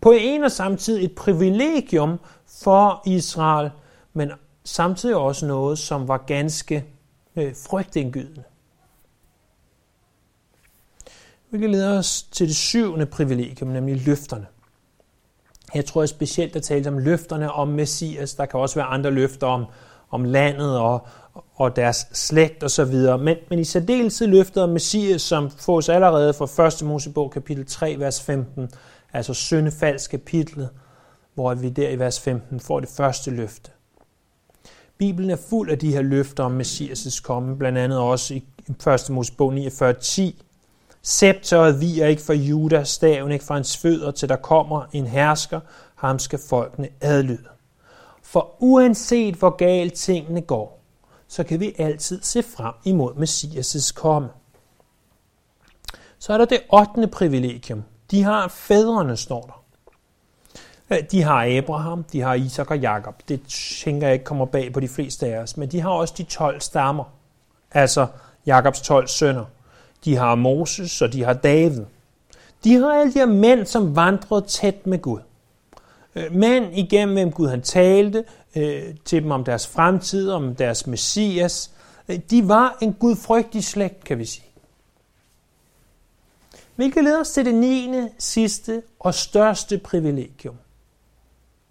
på 0.00 0.10
en 0.10 0.44
og 0.44 0.50
samme 0.50 0.76
tid 0.76 0.98
et 1.04 1.14
privilegium 1.14 2.20
for 2.46 3.02
Israel, 3.06 3.70
men 4.12 4.32
samtidig 4.64 5.16
også 5.16 5.46
noget, 5.46 5.78
som 5.78 6.08
var 6.08 6.16
ganske 6.16 6.84
øh, 7.36 7.54
frygtindgydende. 7.66 8.42
Vi 11.50 11.66
leder 11.66 11.98
os 11.98 12.22
til 12.22 12.48
det 12.48 12.56
syvende 12.56 13.06
privilegium, 13.06 13.70
nemlig 13.70 14.06
løfterne. 14.06 14.46
Jeg 15.74 15.84
tror 15.84 16.06
specielt, 16.06 16.56
at 16.56 16.62
tale 16.62 16.88
om 16.88 16.98
løfterne 16.98 17.52
om 17.52 17.68
Messias. 17.68 18.34
Der 18.34 18.46
kan 18.46 18.60
også 18.60 18.74
være 18.74 18.86
andre 18.86 19.10
løfter 19.10 19.46
om, 19.46 19.64
om 20.10 20.24
landet 20.24 20.78
og, 20.78 21.06
og 21.54 21.76
deres 21.76 22.06
slægt 22.12 22.64
osv. 22.64 22.94
Men, 23.20 23.36
men 23.50 23.58
i 23.58 23.64
særdeleshed 23.64 24.26
løfter 24.26 24.62
om 24.62 24.68
Messias, 24.68 25.22
som 25.22 25.50
fås 25.50 25.88
allerede 25.88 26.34
fra 26.34 26.66
1. 26.66 26.82
Mosebog 26.82 27.30
kapitel 27.30 27.66
3, 27.66 27.96
vers 27.98 28.22
15, 28.22 28.70
altså 29.12 29.34
syndefaldskapitlet, 29.34 30.68
hvor 31.34 31.54
vi 31.54 31.68
der 31.68 31.88
i 31.88 31.98
vers 31.98 32.20
15 32.20 32.60
får 32.60 32.80
det 32.80 32.88
første 32.88 33.30
løfte. 33.30 33.70
Bibelen 35.00 35.30
er 35.30 35.36
fuld 35.36 35.70
af 35.70 35.78
de 35.78 35.92
her 35.92 36.02
løfter 36.02 36.44
om 36.44 36.60
Messias' 36.60 37.22
komme, 37.22 37.58
blandt 37.58 37.78
andet 37.78 37.98
også 37.98 38.34
i 38.34 38.44
1. 38.86 39.10
Mosebog 39.10 39.54
49.10. 39.54 40.42
Scepteret 41.02 41.80
viger 41.80 42.06
ikke 42.06 42.22
for 42.22 42.32
Judas, 42.32 42.88
staven 42.88 43.32
ikke 43.32 43.44
for 43.44 43.54
hans 43.54 43.76
fødder, 43.76 44.10
til 44.10 44.28
der 44.28 44.36
kommer 44.36 44.84
en 44.92 45.06
hersker, 45.06 45.60
ham 45.94 46.18
skal 46.18 46.38
folkene 46.48 46.88
adlyde. 47.00 47.48
For 48.22 48.56
uanset 48.58 49.34
hvor 49.34 49.56
galt 49.56 49.94
tingene 49.94 50.40
går, 50.40 50.82
så 51.28 51.44
kan 51.44 51.60
vi 51.60 51.74
altid 51.78 52.22
se 52.22 52.42
frem 52.42 52.74
imod 52.84 53.12
Messias' 53.12 53.92
komme. 53.94 54.28
Så 56.18 56.32
er 56.32 56.38
der 56.38 56.44
det 56.44 56.60
8. 56.72 57.06
privilegium. 57.06 57.84
De 58.10 58.22
har 58.22 58.48
fædrene, 58.48 59.16
står 59.16 59.42
der. 59.42 59.59
Øh, 60.90 60.98
de 61.10 61.22
har 61.22 61.58
Abraham, 61.58 62.04
de 62.04 62.20
har 62.20 62.34
Isak 62.34 62.70
og 62.70 62.78
Jakob. 62.78 63.14
Det 63.28 63.40
tænker 63.84 64.06
jeg 64.06 64.14
ikke 64.14 64.24
kommer 64.24 64.46
bag 64.46 64.72
på 64.72 64.80
de 64.80 64.88
fleste 64.88 65.26
af 65.26 65.38
os. 65.38 65.56
Men 65.56 65.68
de 65.68 65.80
har 65.80 65.90
også 65.90 66.14
de 66.18 66.22
12 66.22 66.60
stammer, 66.60 67.04
altså 67.72 68.06
Jakobs 68.46 68.80
12 68.80 69.08
sønner. 69.08 69.44
De 70.04 70.16
har 70.16 70.34
Moses, 70.34 71.02
og 71.02 71.12
de 71.12 71.24
har 71.24 71.32
David. 71.32 71.84
De 72.64 72.74
har 72.74 72.92
alle 72.92 73.12
de 73.12 73.18
her 73.18 73.26
mænd, 73.26 73.66
som 73.66 73.96
vandrede 73.96 74.46
tæt 74.46 74.86
med 74.86 74.98
Gud. 74.98 75.20
Øh, 76.14 76.34
mænd 76.34 76.78
igennem, 76.78 77.14
hvem 77.14 77.32
Gud 77.32 77.48
han 77.48 77.62
talte 77.62 78.24
øh, 78.56 78.82
til 79.04 79.22
dem 79.22 79.30
om 79.30 79.44
deres 79.44 79.66
fremtid, 79.66 80.30
om 80.30 80.54
deres 80.54 80.86
messias. 80.86 81.70
De 82.30 82.48
var 82.48 82.78
en 82.80 82.92
gudfrygtig 82.92 83.64
slægt, 83.64 84.04
kan 84.04 84.18
vi 84.18 84.24
sige. 84.24 84.44
Hvilket 86.76 87.04
leder 87.04 87.20
os 87.20 87.30
til 87.30 87.44
det 87.44 87.54
9. 87.54 87.90
sidste 88.18 88.82
og 89.00 89.14
største 89.14 89.78
privilegium. 89.78 90.54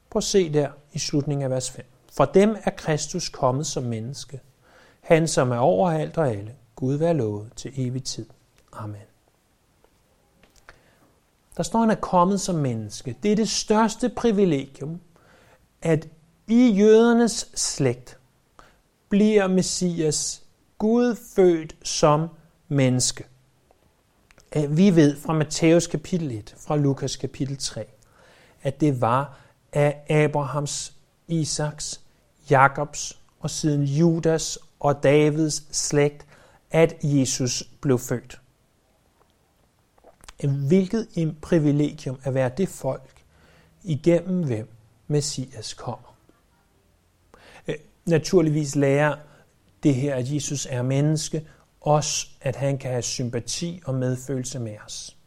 Prøv 0.09 0.19
at 0.19 0.23
se 0.23 0.53
der 0.53 0.69
i 0.93 0.99
slutningen 0.99 1.43
af 1.43 1.49
vers 1.49 1.71
5. 1.71 1.85
For 2.13 2.25
dem 2.25 2.57
er 2.63 2.71
Kristus 2.71 3.29
kommet 3.29 3.67
som 3.67 3.83
menneske. 3.83 4.39
Han, 5.01 5.27
som 5.27 5.51
er 5.51 5.57
over 5.57 5.91
alt 5.91 6.17
og 6.17 6.29
alle. 6.29 6.55
Gud 6.75 6.95
være 6.95 7.13
lovet 7.13 7.53
til 7.55 7.71
evig 7.75 8.03
tid. 8.03 8.25
Amen. 8.73 9.01
Der 11.57 11.63
står, 11.63 11.79
at 11.79 11.83
han 11.83 11.97
er 11.97 12.01
kommet 12.01 12.41
som 12.41 12.55
menneske. 12.55 13.15
Det 13.23 13.31
er 13.31 13.35
det 13.35 13.49
største 13.49 14.09
privilegium, 14.09 14.99
at 15.81 16.07
i 16.47 16.69
jødernes 16.69 17.51
slægt 17.55 18.17
bliver 19.09 19.47
Messias 19.47 20.43
Gud 20.77 21.15
født 21.35 21.75
som 21.83 22.27
menneske. 22.67 23.25
Vi 24.69 24.95
ved 24.95 25.17
fra 25.17 25.33
Matthæus 25.33 25.87
kapitel 25.87 26.31
1, 26.31 26.55
fra 26.57 26.75
Lukas 26.75 27.15
kapitel 27.15 27.57
3, 27.57 27.85
at 28.61 28.81
det 28.81 29.01
var 29.01 29.39
af 29.73 30.01
Abrahams, 30.09 30.93
Isaks, 31.27 32.01
Jakobs 32.49 33.19
og 33.39 33.49
siden 33.49 33.83
Judas 33.83 34.57
og 34.79 35.03
Davids 35.03 35.77
slægt, 35.77 36.25
at 36.71 36.95
Jesus 37.03 37.63
blev 37.81 37.99
født. 37.99 38.41
Hvilket 40.67 41.07
en 41.15 41.37
privilegium 41.41 42.19
at 42.23 42.33
være 42.33 42.51
det 42.57 42.69
folk, 42.69 43.23
igennem 43.83 44.45
hvem 44.45 44.69
Messias 45.07 45.73
kommer. 45.73 46.15
Øh, 47.67 47.75
naturligvis 48.05 48.75
lærer 48.75 49.15
det 49.83 49.95
her, 49.95 50.15
at 50.15 50.33
Jesus 50.33 50.67
er 50.69 50.81
menneske, 50.81 51.47
også 51.81 52.27
at 52.41 52.55
han 52.55 52.77
kan 52.77 52.91
have 52.91 53.01
sympati 53.01 53.81
og 53.85 53.95
medfølelse 53.95 54.59
med 54.59 54.75
os. 54.85 55.17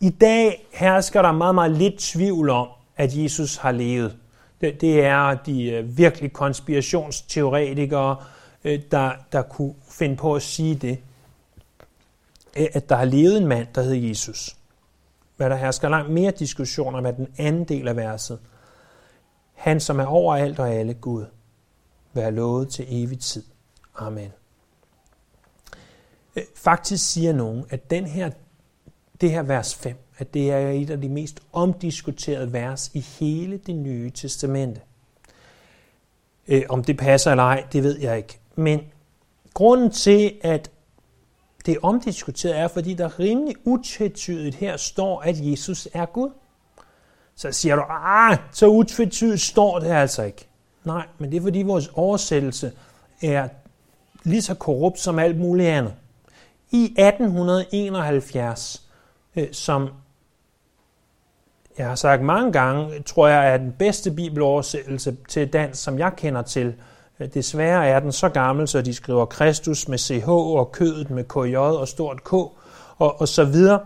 I 0.00 0.10
dag 0.10 0.66
hersker 0.72 1.22
der 1.22 1.32
meget, 1.32 1.54
meget 1.54 1.70
lidt 1.70 1.98
tvivl 1.98 2.50
om, 2.50 2.68
at 2.98 3.16
Jesus 3.16 3.56
har 3.56 3.72
levet. 3.72 4.16
Det, 4.60 4.80
det 4.80 5.04
er 5.04 5.34
de 5.34 5.70
øh, 5.70 5.98
virkelig 5.98 6.32
konspirationsteoretikere, 6.32 8.16
øh, 8.64 8.80
der, 8.90 9.12
der 9.32 9.42
kunne 9.42 9.74
finde 9.90 10.16
på 10.16 10.34
at 10.34 10.42
sige 10.42 10.74
det. 10.74 10.98
At 12.54 12.88
der 12.88 12.96
har 12.96 13.04
levet 13.04 13.36
en 13.36 13.46
mand, 13.46 13.66
der 13.74 13.82
hed 13.82 13.94
Jesus. 13.94 14.56
Hvad 15.36 15.50
der 15.50 15.56
hersker 15.56 15.88
langt 15.88 16.12
mere 16.12 16.30
diskussion 16.30 16.94
om, 16.94 17.04
den 17.04 17.28
anden 17.38 17.64
del 17.64 17.88
af 17.88 17.96
verset. 17.96 18.38
Han, 19.54 19.80
som 19.80 19.98
er 19.98 20.06
over 20.06 20.36
alt 20.36 20.58
og 20.58 20.68
alle 20.68 20.94
Gud, 20.94 21.24
være 22.12 22.30
lovet 22.30 22.68
til 22.68 22.86
evig 22.88 23.20
tid. 23.20 23.44
Amen. 23.96 24.32
Faktisk 26.54 27.12
siger 27.12 27.32
nogen, 27.32 27.64
at 27.70 27.90
den 27.90 28.06
her, 28.06 28.30
det 29.20 29.30
her 29.30 29.42
vers 29.42 29.74
5, 29.74 29.96
at 30.18 30.34
det 30.34 30.50
er 30.50 30.68
et 30.68 30.90
af 30.90 31.00
de 31.00 31.08
mest 31.08 31.40
omdiskuterede 31.52 32.52
vers 32.52 32.90
i 32.94 33.00
hele 33.00 33.56
det 33.56 33.76
nye 33.76 34.10
testamente. 34.10 34.80
Øh, 36.48 36.62
om 36.68 36.84
det 36.84 36.96
passer 36.96 37.30
eller 37.30 37.44
ej, 37.44 37.64
det 37.72 37.82
ved 37.82 37.98
jeg 37.98 38.16
ikke. 38.16 38.38
Men 38.56 38.80
grunden 39.54 39.90
til, 39.90 40.32
at 40.42 40.70
det 41.66 41.74
er 41.74 41.78
omdiskuteret, 41.82 42.58
er, 42.58 42.68
fordi 42.68 42.94
der 42.94 43.20
rimelig 43.20 43.54
utvetydigt 43.64 44.54
her 44.54 44.76
står, 44.76 45.20
at 45.20 45.36
Jesus 45.40 45.88
er 45.92 46.06
Gud. 46.06 46.30
Så 47.34 47.52
siger 47.52 47.76
du, 47.76 47.82
ah, 47.88 48.38
så 48.52 48.66
utvetydigt 48.66 49.40
står 49.40 49.78
det 49.78 49.86
altså 49.86 50.22
ikke. 50.22 50.48
Nej, 50.84 51.06
men 51.18 51.30
det 51.30 51.36
er 51.36 51.42
fordi 51.42 51.62
vores 51.62 51.90
oversættelse 51.94 52.72
er 53.22 53.48
lige 54.22 54.42
så 54.42 54.54
korrupt 54.54 55.00
som 55.00 55.18
alt 55.18 55.38
muligt 55.38 55.68
andet. 55.68 55.94
I 56.70 56.84
1871, 56.84 58.82
øh, 59.36 59.52
som 59.52 59.88
jeg 61.78 61.88
har 61.88 61.94
sagt 61.94 62.22
mange 62.22 62.52
gange, 62.52 63.02
tror 63.02 63.28
jeg 63.28 63.52
er 63.52 63.56
den 63.56 63.74
bedste 63.78 64.10
bibeloversættelse 64.10 65.16
til 65.28 65.52
dansk, 65.52 65.82
som 65.82 65.98
jeg 65.98 66.12
kender 66.16 66.42
til. 66.42 66.74
Øh, 67.20 67.34
desværre 67.34 67.86
er 67.86 68.00
den 68.00 68.12
så 68.12 68.28
gammel, 68.28 68.68
så 68.68 68.82
de 68.82 68.94
skriver 68.94 69.24
Kristus 69.24 69.88
med 69.88 69.98
CH 69.98 70.28
og 70.28 70.72
kødet 70.72 71.10
med 71.10 71.24
KJ 71.24 71.56
og 71.56 71.88
stort 71.88 72.24
K 72.24 72.32
og, 72.32 72.52
og 72.98 73.28
så 73.28 73.44
videre. 73.44 73.80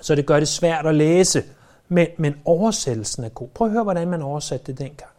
Så 0.00 0.14
det 0.14 0.26
gør 0.26 0.38
det 0.38 0.48
svært 0.48 0.86
at 0.86 0.94
læse. 0.94 1.44
Men, 1.88 2.06
men 2.16 2.34
oversættelsen 2.44 3.24
er 3.24 3.28
god. 3.28 3.48
Prøv 3.48 3.66
at 3.66 3.72
høre, 3.72 3.82
hvordan 3.82 4.08
man 4.08 4.22
oversatte 4.22 4.66
det 4.66 4.78
dengang. 4.78 5.10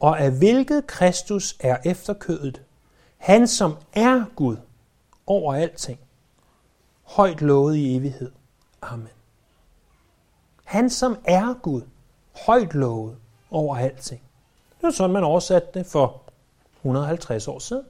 Og 0.00 0.20
af 0.20 0.30
hvilket 0.30 0.86
Kristus 0.86 1.56
er 1.60 1.76
efter 1.84 2.14
kødet, 2.14 2.62
han 3.18 3.46
som 3.46 3.76
er 3.92 4.24
Gud 4.36 4.56
over 5.26 5.54
alting, 5.54 5.98
højt 7.02 7.42
lovet 7.42 7.76
i 7.76 7.96
evighed. 7.96 8.30
Amen. 8.82 9.08
Han 10.64 10.90
som 10.90 11.16
er 11.24 11.54
Gud, 11.62 11.82
højt 12.46 12.74
lovet 12.74 13.16
over 13.50 13.76
alting. 13.76 14.20
Det 14.76 14.82
var 14.82 14.90
sådan, 14.90 15.12
man 15.12 15.24
oversatte 15.24 15.68
det 15.74 15.86
for 15.86 16.22
150 16.76 17.48
år 17.48 17.58
siden. 17.58 17.84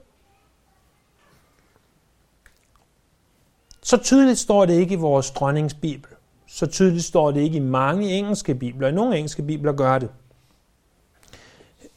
Så 3.83 3.97
tydeligt 3.97 4.39
står 4.39 4.67
det 4.67 4.75
ikke 4.75 4.95
i 4.95 4.99
vores 4.99 5.31
dronningsbibel. 5.31 6.11
Så 6.47 6.67
tydeligt 6.67 7.05
står 7.05 7.31
det 7.31 7.41
ikke 7.41 7.57
i 7.57 7.61
mange 7.61 8.11
engelske 8.11 8.55
bibler. 8.55 8.89
I 8.89 8.93
nogle 8.93 9.17
engelske 9.17 9.43
bibler 9.43 9.73
gør 9.73 9.99
det. 9.99 10.11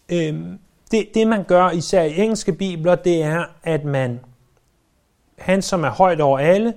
Øhm, 0.10 0.60
det, 0.92 1.10
det 1.13 1.28
man 1.28 1.44
gør 1.44 1.70
især 1.70 2.02
i 2.02 2.20
engelske 2.20 2.54
bibler, 2.54 2.96
det 2.96 3.24
er, 3.24 3.46
at 3.63 3.84
man, 3.84 4.20
han 5.38 5.62
som 5.62 5.84
er 5.84 5.90
højt 5.90 6.22
over 6.22 6.40
alle, 6.40 6.74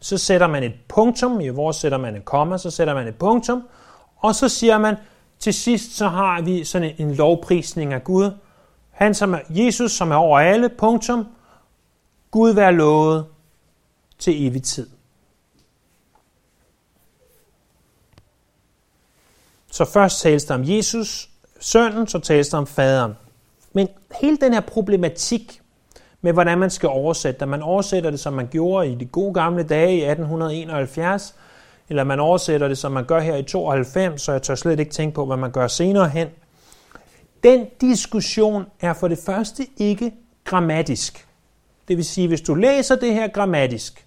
så 0.00 0.18
sætter 0.18 0.46
man 0.46 0.62
et 0.62 0.74
punktum, 0.88 1.40
i 1.40 1.48
vores 1.48 1.76
sætter 1.76 1.98
man 1.98 2.16
et 2.16 2.24
komma, 2.24 2.58
så 2.58 2.70
sætter 2.70 2.94
man 2.94 3.08
et 3.08 3.16
punktum, 3.16 3.68
Og 4.16 4.34
så 4.34 4.48
siger 4.48 4.78
man, 4.78 4.96
til 5.38 5.54
sidst 5.54 5.96
så 5.96 6.08
har 6.08 6.42
vi 6.42 6.64
sådan 6.64 6.94
en, 6.98 7.14
lovprisning 7.14 7.92
af 7.92 8.04
Gud. 8.04 8.30
Han 8.90 9.14
som 9.14 9.34
er 9.34 9.40
Jesus, 9.48 9.92
som 9.92 10.10
er 10.10 10.16
over 10.16 10.38
alle, 10.38 10.68
punktum. 10.68 11.26
Gud 12.30 12.50
være 12.52 12.72
lovet 12.72 13.26
til 14.18 14.46
evig 14.46 14.62
tid. 14.62 14.90
Så 19.70 19.84
først 19.84 20.20
tales 20.20 20.44
der 20.44 20.54
om 20.54 20.62
Jesus, 20.64 21.30
sønnen, 21.60 22.06
så 22.06 22.18
tales 22.18 22.48
der 22.48 22.58
om 22.58 22.66
faderen. 22.66 23.12
Men 23.72 23.88
hele 24.20 24.36
den 24.36 24.52
her 24.52 24.60
problematik 24.60 25.59
med, 26.22 26.32
hvordan 26.32 26.58
man 26.58 26.70
skal 26.70 26.88
oversætte 26.88 27.40
det, 27.40 27.48
man 27.48 27.62
oversætter 27.62 28.10
det, 28.10 28.20
som 28.20 28.32
man 28.32 28.48
gjorde 28.50 28.88
i 28.88 28.94
de 28.94 29.04
gode 29.04 29.34
gamle 29.34 29.62
dage 29.62 29.92
i 29.92 30.02
1871, 30.02 31.34
eller 31.88 32.04
man 32.04 32.20
oversætter 32.20 32.68
det, 32.68 32.78
som 32.78 32.92
man 32.92 33.04
gør 33.04 33.20
her 33.20 33.36
i 33.36 33.42
92, 33.42 34.22
så 34.22 34.32
jeg 34.32 34.42
tør 34.42 34.54
slet 34.54 34.80
ikke 34.80 34.92
tænke 34.92 35.14
på, 35.14 35.26
hvad 35.26 35.36
man 35.36 35.50
gør 35.50 35.66
senere 35.66 36.08
hen. 36.08 36.28
Den 37.42 37.66
diskussion 37.80 38.64
er 38.80 38.92
for 38.92 39.08
det 39.08 39.18
første 39.26 39.66
ikke 39.76 40.12
grammatisk. 40.44 41.26
Det 41.88 41.96
vil 41.96 42.04
sige, 42.04 42.28
hvis 42.28 42.40
du 42.40 42.54
læser 42.54 42.96
det 42.96 43.14
her 43.14 43.28
grammatisk, 43.28 44.06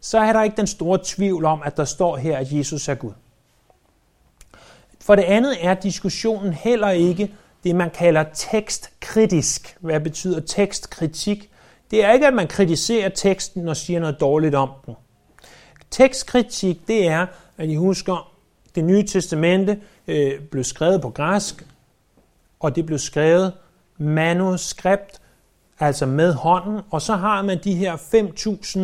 så 0.00 0.18
er 0.18 0.32
der 0.32 0.42
ikke 0.42 0.56
den 0.56 0.66
store 0.66 0.98
tvivl 1.04 1.44
om, 1.44 1.62
at 1.64 1.76
der 1.76 1.84
står 1.84 2.16
her, 2.16 2.38
at 2.38 2.52
Jesus 2.52 2.88
er 2.88 2.94
Gud. 2.94 3.12
For 5.00 5.14
det 5.14 5.22
andet 5.22 5.56
er 5.60 5.74
diskussionen 5.74 6.52
heller 6.52 6.90
ikke 6.90 7.34
det, 7.64 7.76
man 7.76 7.90
kalder 7.90 8.24
tekstkritisk. 8.34 9.76
Hvad 9.80 10.00
betyder 10.00 10.40
tekstkritik? 10.40 11.51
Det 11.92 12.04
er 12.04 12.12
ikke, 12.12 12.26
at 12.26 12.34
man 12.34 12.48
kritiserer 12.48 13.08
teksten 13.08 13.68
og 13.68 13.76
siger 13.76 14.00
noget 14.00 14.20
dårligt 14.20 14.54
om 14.54 14.70
den. 14.86 14.94
Tekstkritik, 15.90 16.88
det 16.88 17.08
er, 17.08 17.26
at 17.58 17.68
I 17.68 17.74
husker, 17.74 18.32
det 18.74 18.84
nye 18.84 19.06
testamente 19.06 19.80
øh, 20.08 20.40
blev 20.40 20.64
skrevet 20.64 21.02
på 21.02 21.10
græsk, 21.10 21.66
og 22.60 22.76
det 22.76 22.86
blev 22.86 22.98
skrevet 22.98 23.52
manuskript, 23.98 25.20
altså 25.80 26.06
med 26.06 26.32
hånden, 26.32 26.80
og 26.90 27.02
så 27.02 27.16
har 27.16 27.42
man 27.42 27.58
de 27.64 27.74
her 27.74 27.96
5.000, 27.96 28.80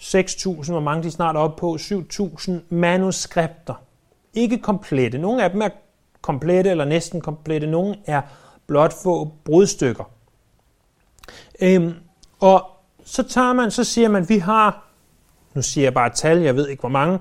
6.000, 0.00 0.70
hvor 0.70 0.80
mange 0.80 1.02
de 1.02 1.10
snart 1.10 1.36
er 1.36 1.40
oppe 1.40 1.60
på, 1.60 1.74
7.000 1.80 2.52
manuskripter. 2.68 3.74
Ikke 4.34 4.58
komplette. 4.58 5.18
Nogle 5.18 5.44
af 5.44 5.50
dem 5.50 5.62
er 5.62 5.68
komplette 6.20 6.70
eller 6.70 6.84
næsten 6.84 7.20
komplette. 7.20 7.66
Nogle 7.66 7.96
er 8.06 8.22
blot 8.66 8.92
få 9.02 9.30
brudstykker. 9.44 10.10
Øhm, 11.60 11.94
og 12.40 12.70
så 13.04 13.22
tager 13.22 13.52
man, 13.52 13.70
så 13.70 13.84
siger 13.84 14.08
man, 14.08 14.28
vi 14.28 14.38
har, 14.38 14.84
nu 15.54 15.62
siger 15.62 15.84
jeg 15.84 15.94
bare 15.94 16.06
et 16.06 16.12
tal, 16.12 16.38
jeg 16.38 16.56
ved 16.56 16.68
ikke 16.68 16.80
hvor 16.80 16.88
mange, 16.88 17.20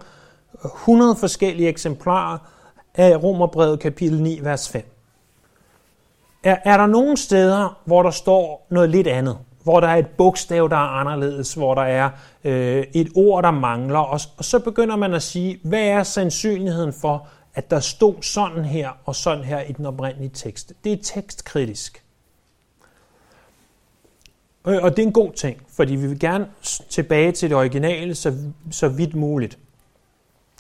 100 0.66 1.16
forskellige 1.16 1.70
eksemplarer 1.70 2.38
af 2.96 3.24
Romerbrevet 3.24 3.80
kapitel 3.80 4.22
9, 4.22 4.40
vers 4.44 4.70
5. 4.70 4.96
Er, 6.44 6.58
er 6.66 6.78
der 6.78 6.86
nogle 6.86 7.18
steder, 7.18 7.82
hvor 7.86 8.04
der 8.04 8.12
står 8.12 8.68
noget 8.70 8.90
lidt 8.90 9.08
andet? 9.08 9.38
Hvor 9.64 9.80
der 9.80 9.88
er 9.88 9.96
et 9.96 10.08
bogstav, 10.08 10.68
der 10.70 10.76
er 10.76 11.00
anderledes, 11.00 11.54
hvor 11.54 11.76
der 11.76 11.82
er 11.82 12.10
øh, 12.44 12.86
et 12.94 13.12
ord, 13.16 13.44
der 13.44 13.52
mangler, 13.52 14.00
og, 14.00 14.20
og 14.38 14.46
så 14.46 14.60
begynder 14.60 14.96
man 14.96 15.14
at 15.14 15.24
sige, 15.24 15.60
hvad 15.64 15.84
er 15.84 16.04
sandsynligheden 16.04 16.94
for, 16.94 17.28
at 17.54 17.72
der 17.72 17.80
stod 17.80 18.14
sådan 18.22 18.66
her 18.66 18.90
og 19.06 19.16
sådan 19.16 19.44
her 19.44 19.62
i 19.62 19.72
den 19.72 19.86
oprindelige 19.86 20.30
tekst? 20.34 20.74
Det 20.84 20.94
er 20.94 20.98
tekstkritisk. 21.04 22.04
Øh, 24.70 24.84
og 24.84 24.98
det 24.98 25.04
er 25.04 25.08
en 25.08 25.14
god 25.14 25.32
ting, 25.32 25.62
fordi 25.76 25.96
vi 25.96 26.08
vil 26.08 26.20
gerne 26.20 26.48
tilbage 26.90 27.32
til 27.32 27.50
det 27.50 27.58
originale 27.58 28.16
så, 28.16 28.34
så 28.72 28.88
vidt 28.88 29.16
muligt. 29.16 29.58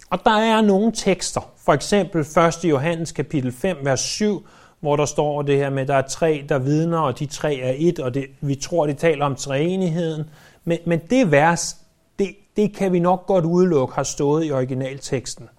Og 0.10 0.20
der 0.24 0.32
er 0.32 0.62
nogle 0.62 0.92
tekster, 0.96 1.52
for 1.66 1.74
eksempel 1.74 2.22
1. 2.22 2.70
Johannes 2.70 3.12
kapitel 3.12 3.52
5, 3.52 3.78
vers 3.84 4.00
7, 4.00 4.46
hvor 4.80 4.96
der 4.96 5.06
står 5.06 5.42
det 5.42 5.58
her 5.58 5.70
med, 5.70 5.82
at 5.82 5.88
der 5.88 5.96
er 5.96 6.08
tre, 6.08 6.46
der 6.50 6.60
vidner, 6.60 7.00
og 7.00 7.20
de 7.20 7.26
tre 7.26 7.56
er 7.56 7.74
et, 7.78 8.00
og 8.00 8.14
det, 8.14 8.26
vi 8.42 8.56
tror, 8.56 8.88
de 8.88 8.94
taler 8.94 9.26
om 9.26 9.36
treenigheden. 9.36 10.30
Men, 10.66 10.78
men 10.86 11.00
det 11.10 11.32
vers, 11.32 11.78
det, 12.20 12.36
det 12.56 12.76
kan 12.76 12.94
vi 12.94 13.00
nok 13.00 13.26
godt 13.26 13.46
udelukke, 13.46 13.94
har 13.94 14.04
stået 14.04 14.46
i 14.46 14.52
originalteksten. 14.52 15.50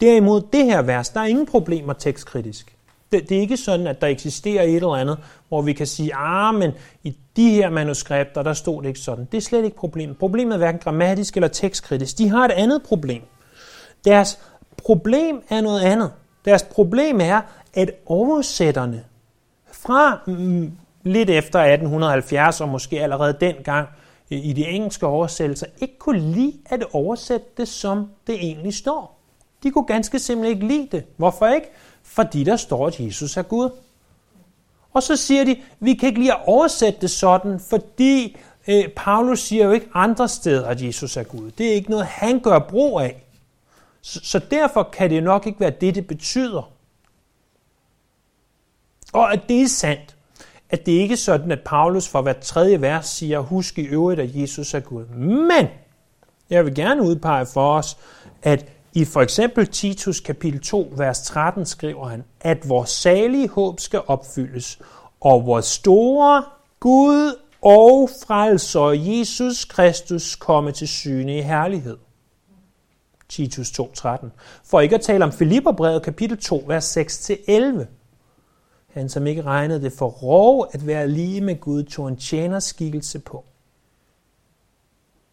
Derimod 0.00 0.42
det 0.52 0.64
her 0.64 0.82
vers, 0.82 1.08
der 1.08 1.20
er 1.20 1.24
ingen 1.24 1.46
problemer 1.46 1.92
tekstkritisk. 1.92 2.76
Det, 3.12 3.28
det 3.28 3.36
er 3.36 3.40
ikke 3.40 3.56
sådan, 3.56 3.86
at 3.86 4.00
der 4.00 4.06
eksisterer 4.06 4.62
et 4.62 4.76
eller 4.76 4.94
andet, 4.94 5.18
hvor 5.48 5.62
vi 5.62 5.72
kan 5.72 5.86
sige, 5.86 6.14
ah, 6.14 6.54
men 6.54 6.70
i 7.02 7.16
de 7.36 7.50
her 7.50 7.70
manuskripter, 7.70 8.42
der 8.42 8.52
stod 8.52 8.82
det 8.82 8.88
ikke 8.88 9.00
sådan. 9.00 9.28
Det 9.32 9.36
er 9.38 9.42
slet 9.42 9.64
ikke 9.64 9.76
problemet. 9.76 10.18
Problemet 10.18 10.54
er 10.54 10.58
hverken 10.58 10.80
grammatisk 10.80 11.36
eller 11.36 11.48
tekstkritisk. 11.48 12.18
De 12.18 12.28
har 12.28 12.44
et 12.44 12.50
andet 12.50 12.82
problem. 12.82 13.22
Deres 14.04 14.38
problem 14.76 15.42
er 15.48 15.60
noget 15.60 15.80
andet. 15.80 16.12
Deres 16.44 16.62
problem 16.62 17.20
er, 17.20 17.40
at 17.74 17.90
oversætterne 18.06 19.04
fra 19.72 20.18
mm, 20.26 20.72
lidt 21.02 21.30
efter 21.30 21.58
1870, 21.58 22.60
og 22.60 22.68
måske 22.68 23.02
allerede 23.02 23.36
dengang 23.40 23.88
i 24.30 24.52
de 24.52 24.66
engelske 24.66 25.06
oversættelser, 25.06 25.66
ikke 25.80 25.98
kunne 25.98 26.20
lide 26.20 26.54
at 26.66 26.84
oversætte 26.92 27.46
det, 27.56 27.68
som 27.68 28.08
det 28.26 28.34
egentlig 28.34 28.74
står. 28.74 29.18
De 29.62 29.70
kunne 29.70 29.86
ganske 29.86 30.18
simpelthen 30.18 30.56
ikke 30.56 30.76
lide 30.76 30.88
det. 30.92 31.04
Hvorfor 31.16 31.46
ikke? 31.46 31.70
Fordi 32.12 32.44
der 32.44 32.56
står, 32.56 32.86
at 32.86 33.00
Jesus 33.00 33.36
er 33.36 33.42
Gud. 33.42 33.70
Og 34.92 35.02
så 35.02 35.16
siger 35.16 35.44
de, 35.44 35.56
vi 35.80 35.94
kan 35.94 36.08
ikke 36.08 36.20
lige 36.20 36.36
oversætte 36.36 37.00
det 37.00 37.10
sådan, 37.10 37.60
fordi 37.60 38.36
øh, 38.68 38.88
Paulus 38.96 39.40
siger 39.40 39.64
jo 39.64 39.70
ikke 39.70 39.88
andre 39.94 40.28
steder, 40.28 40.66
at 40.66 40.82
Jesus 40.82 41.16
er 41.16 41.22
Gud. 41.22 41.50
Det 41.50 41.68
er 41.68 41.74
ikke 41.74 41.90
noget, 41.90 42.06
han 42.06 42.40
gør 42.40 42.58
brug 42.58 43.00
af. 43.00 43.22
Så, 44.00 44.20
så 44.22 44.38
derfor 44.38 44.82
kan 44.82 45.10
det 45.10 45.22
nok 45.22 45.46
ikke 45.46 45.60
være 45.60 45.70
det, 45.70 45.94
det 45.94 46.06
betyder. 46.06 46.70
Og 49.12 49.32
at 49.32 49.40
det 49.48 49.62
er 49.62 49.68
sandt, 49.68 50.16
at 50.70 50.86
det 50.86 50.92
ikke 50.92 51.12
er 51.12 51.16
sådan, 51.16 51.52
at 51.52 51.60
Paulus 51.64 52.08
for 52.08 52.22
hver 52.22 52.32
tredje 52.32 52.80
vers 52.80 53.06
siger, 53.06 53.40
husk 53.40 53.78
i 53.78 53.82
øvrigt, 53.82 54.20
at 54.20 54.36
Jesus 54.36 54.74
er 54.74 54.80
Gud. 54.80 55.04
Men 55.48 55.66
jeg 56.50 56.64
vil 56.64 56.74
gerne 56.74 57.02
udpege 57.02 57.46
for 57.46 57.74
os, 57.74 57.96
at 58.42 58.71
i 58.94 59.04
for 59.04 59.20
eksempel 59.20 59.66
Titus 59.66 60.20
kapitel 60.20 60.60
2, 60.60 60.92
vers 60.96 61.22
13 61.22 61.66
skriver 61.66 62.08
han, 62.08 62.24
at 62.40 62.68
vores 62.68 62.90
salige 62.90 63.48
håb 63.48 63.80
skal 63.80 64.02
opfyldes, 64.06 64.78
og 65.20 65.46
vores 65.46 65.66
store 65.66 66.44
Gud 66.80 67.36
og 67.62 68.10
frelser 68.26 68.88
Jesus 68.88 69.64
Kristus 69.64 70.36
komme 70.36 70.72
til 70.72 70.88
syne 70.88 71.38
i 71.38 71.40
herlighed. 71.40 71.96
Titus 73.28 73.80
2.13. 73.80 74.26
For 74.64 74.80
ikke 74.80 74.94
at 74.94 75.00
tale 75.00 75.24
om 75.24 75.32
Filipperbrevet 75.32 76.02
kapitel 76.02 76.38
2, 76.38 76.64
vers 76.66 76.96
6-11. 76.96 77.86
Han, 78.86 79.08
som 79.08 79.26
ikke 79.26 79.42
regnede 79.42 79.82
det 79.82 79.92
for 79.92 80.08
rov 80.08 80.68
at 80.72 80.86
være 80.86 81.08
lige 81.08 81.40
med 81.40 81.60
Gud, 81.60 81.84
tog 81.84 82.08
en 82.08 82.16
tjenerskikkelse 82.16 83.18
på. 83.18 83.44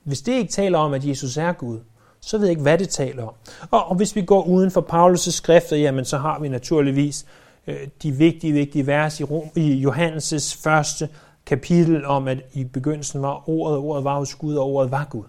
Hvis 0.04 0.22
det 0.22 0.34
ikke 0.34 0.52
taler 0.52 0.78
om, 0.78 0.94
at 0.94 1.06
Jesus 1.06 1.38
er 1.38 1.54
Gud, 1.54 1.80
så 2.22 2.38
ved 2.38 2.46
jeg 2.46 2.52
ikke, 2.52 2.62
hvad 2.62 2.78
det 2.78 2.90
taler 2.90 3.24
om. 3.24 3.34
Og, 3.72 3.86
og 3.86 3.96
hvis 3.96 4.16
vi 4.16 4.22
går 4.22 4.44
uden 4.44 4.72
for 4.72 4.82
Paulus' 4.82 5.32
skrifter, 5.32 5.76
jamen 5.78 6.06
så 6.06 6.18
har 6.18 6.40
vi 6.40 6.50
naturligvis 6.50 7.26
øh, 7.68 7.88
de 8.04 8.12
vigtige, 8.12 8.54
vigtige 8.54 8.88
vers 8.88 9.20
i, 9.20 9.24
Rom, 9.24 9.50
i 9.56 9.86
Johannes' 9.86 10.64
første 10.64 11.10
kapitel 11.46 12.06
om, 12.06 12.28
at 12.28 12.38
i 12.54 12.64
begyndelsen 12.64 13.22
var 13.22 13.50
ordet, 13.50 13.78
ordet 13.78 14.04
var 14.04 14.18
hos 14.18 14.36
Gud, 14.36 14.56
og 14.56 14.66
ordet 14.66 14.92
var 14.92 15.08
Gud. 15.10 15.24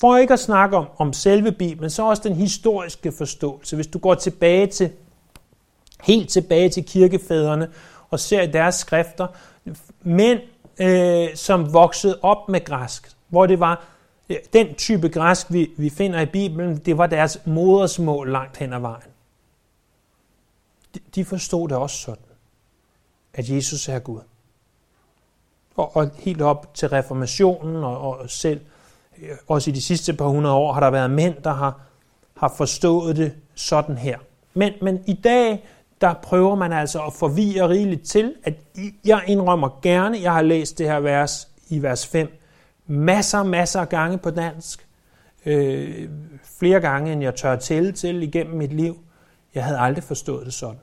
For 0.00 0.16
ikke 0.16 0.32
at 0.32 0.40
snakke 0.40 0.76
om, 0.76 0.86
om 0.98 1.12
selve 1.12 1.52
Bibelen, 1.52 1.90
så 1.90 2.02
også 2.02 2.22
den 2.24 2.34
historiske 2.34 3.12
forståelse. 3.12 3.76
Hvis 3.76 3.86
du 3.86 3.98
går 3.98 4.14
tilbage 4.14 4.66
til, 4.66 4.90
helt 6.02 6.28
tilbage 6.28 6.68
til 6.68 6.84
kirkefædrene 6.84 7.68
og 8.10 8.20
ser 8.20 8.42
i 8.42 8.46
deres 8.46 8.74
skrifter, 8.74 9.26
mænd, 10.02 10.40
øh, 10.80 11.36
som 11.36 11.72
voksede 11.72 12.18
op 12.22 12.48
med 12.48 12.64
græsk, 12.64 13.16
hvor 13.28 13.46
det 13.46 13.60
var 13.60 13.84
øh, 14.28 14.36
den 14.52 14.74
type 14.74 15.08
græsk, 15.08 15.52
vi, 15.52 15.70
vi 15.76 15.90
finder 15.90 16.20
i 16.20 16.26
Bibelen, 16.26 16.76
det 16.76 16.98
var 16.98 17.06
deres 17.06 17.38
modersmål 17.44 18.32
langt 18.32 18.56
hen 18.56 18.72
ad 18.72 18.80
vejen. 18.80 19.10
De, 20.94 21.00
de 21.14 21.24
forstod 21.24 21.68
det 21.68 21.76
også 21.76 21.96
sådan, 21.96 22.24
at 23.34 23.48
Jesus 23.48 23.88
er 23.88 23.98
Gud. 23.98 24.20
Og, 25.76 25.96
og 25.96 26.10
helt 26.16 26.42
op 26.42 26.74
til 26.74 26.88
reformationen 26.88 27.84
og, 27.84 28.00
og 28.00 28.30
selv 28.30 28.60
øh, 29.22 29.36
også 29.48 29.70
i 29.70 29.72
de 29.72 29.82
sidste 29.82 30.12
par 30.12 30.26
hundrede 30.26 30.54
år 30.54 30.72
har 30.72 30.80
der 30.80 30.90
været 30.90 31.10
mænd, 31.10 31.34
der 31.44 31.52
har, 31.52 31.80
har 32.36 32.54
forstået 32.56 33.16
det 33.16 33.34
sådan 33.54 33.98
her. 33.98 34.18
Men, 34.54 34.72
men 34.82 35.04
i 35.06 35.12
dag, 35.12 35.64
der 36.00 36.14
prøver 36.14 36.54
man 36.54 36.72
altså 36.72 37.00
at 37.00 37.12
forvirre 37.12 37.68
rigeligt 37.68 38.02
til, 38.02 38.34
at 38.44 38.54
jeg 39.04 39.22
indrømmer 39.26 39.78
gerne, 39.82 40.18
jeg 40.22 40.32
har 40.32 40.42
læst 40.42 40.78
det 40.78 40.86
her 40.86 41.00
vers 41.00 41.48
i 41.68 41.82
vers 41.82 42.06
5, 42.06 42.40
masser, 42.86 43.42
masser 43.42 43.80
af 43.80 43.88
gange 43.88 44.18
på 44.18 44.30
dansk, 44.30 44.86
øh, 45.46 46.08
flere 46.58 46.80
gange, 46.80 47.12
end 47.12 47.22
jeg 47.22 47.34
tør 47.34 47.56
tælle 47.56 47.92
til 47.92 48.22
igennem 48.22 48.56
mit 48.56 48.72
liv. 48.72 48.98
Jeg 49.54 49.64
havde 49.64 49.78
aldrig 49.78 50.04
forstået 50.04 50.46
det 50.46 50.54
sådan. 50.54 50.80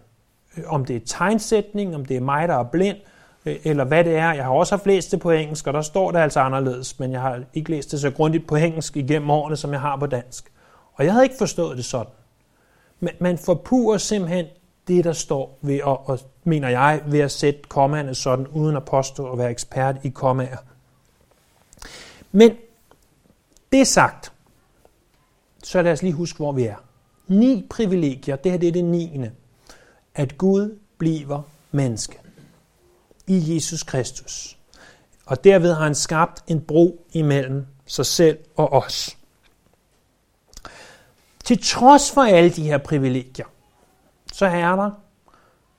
Øh, 0.58 0.63
om 0.67 0.86
det 0.86 0.95
er 0.95 0.99
tegnsætning, 1.06 1.95
om 1.95 2.06
det 2.06 2.17
er 2.17 2.21
mig, 2.21 2.47
der 2.47 2.56
er 2.56 2.63
blind, 2.63 2.97
øh, 3.45 3.56
eller 3.63 3.84
hvad 3.84 4.03
det 4.03 4.15
er. 4.15 4.34
Jeg 4.34 4.43
har 4.43 4.51
også 4.51 4.75
haft 4.75 4.86
læst 4.86 5.12
det 5.12 5.19
på 5.19 5.32
engelsk, 5.32 5.67
og 5.67 5.73
der 5.73 5.82
står 5.82 6.12
det 6.12 6.19
altså 6.19 6.39
anderledes, 6.39 6.99
men 6.99 7.12
jeg 7.12 7.21
har 7.21 7.43
ikke 7.53 7.71
læst 7.71 7.91
det 7.91 7.99
så 7.99 8.12
grundigt 8.12 8.47
på 8.47 8.56
engelsk 8.56 8.97
igennem 8.97 9.30
årene, 9.30 9.56
som 9.56 9.71
jeg 9.71 9.82
har 9.82 9.97
på 9.97 10.06
dansk. 10.06 10.51
Og 10.93 11.06
jeg 11.06 11.13
havde 11.13 11.25
ikke 11.25 11.38
forstået 11.38 11.77
det 11.77 11.86
sådan. 11.86 12.12
Men 12.99 13.13
man 13.19 13.38
forpurer 13.38 13.97
simpelthen 13.97 14.45
det, 14.88 15.04
der 15.04 15.13
står 15.13 15.58
ved, 15.62 15.82
og, 15.82 16.10
og 16.10 16.19
mener 16.43 16.69
jeg, 16.69 17.02
ved 17.06 17.19
at 17.19 17.32
sætte 17.32 17.62
kommaerne 17.69 18.15
sådan, 18.15 18.47
uden 18.47 18.76
at 18.76 18.86
påstå 18.86 19.32
at 19.32 19.38
være 19.38 19.52
ekspert 19.52 19.95
i 20.04 20.10
kommaer. 20.10 20.58
Men 22.32 22.52
det 23.71 23.88
sagt, 23.88 24.32
så 25.63 25.82
lad 25.82 25.91
os 25.91 26.02
lige 26.02 26.13
huske, 26.13 26.38
hvor 26.38 26.52
vi 26.52 26.63
er. 26.63 26.76
Ni 27.28 27.67
privilegier, 27.69 28.36
det 28.36 28.52
her 28.52 28.60
det 28.60 28.67
er 28.67 28.71
det 28.71 28.86
niende. 28.86 29.32
At 30.15 30.38
Gud 30.38 30.80
bliver 30.97 31.41
menneske 31.71 32.19
i 33.28 33.56
Jesus 33.56 33.84
Kristus. 33.84 34.58
Og 35.26 35.43
derved 35.43 35.73
har 35.73 35.84
han 35.84 35.95
skabt 35.95 36.43
en 36.47 36.62
bro 36.62 37.06
imellem 37.13 37.65
sig 37.86 38.06
selv 38.06 38.38
og 38.56 38.73
os. 38.73 39.17
Til 41.43 41.63
trods 41.63 42.12
for 42.12 42.21
alle 42.21 42.50
de 42.50 42.63
her 42.63 42.78
privilegier, 42.78 43.45
så 44.38 44.45
er 44.45 44.76
der 44.76 44.91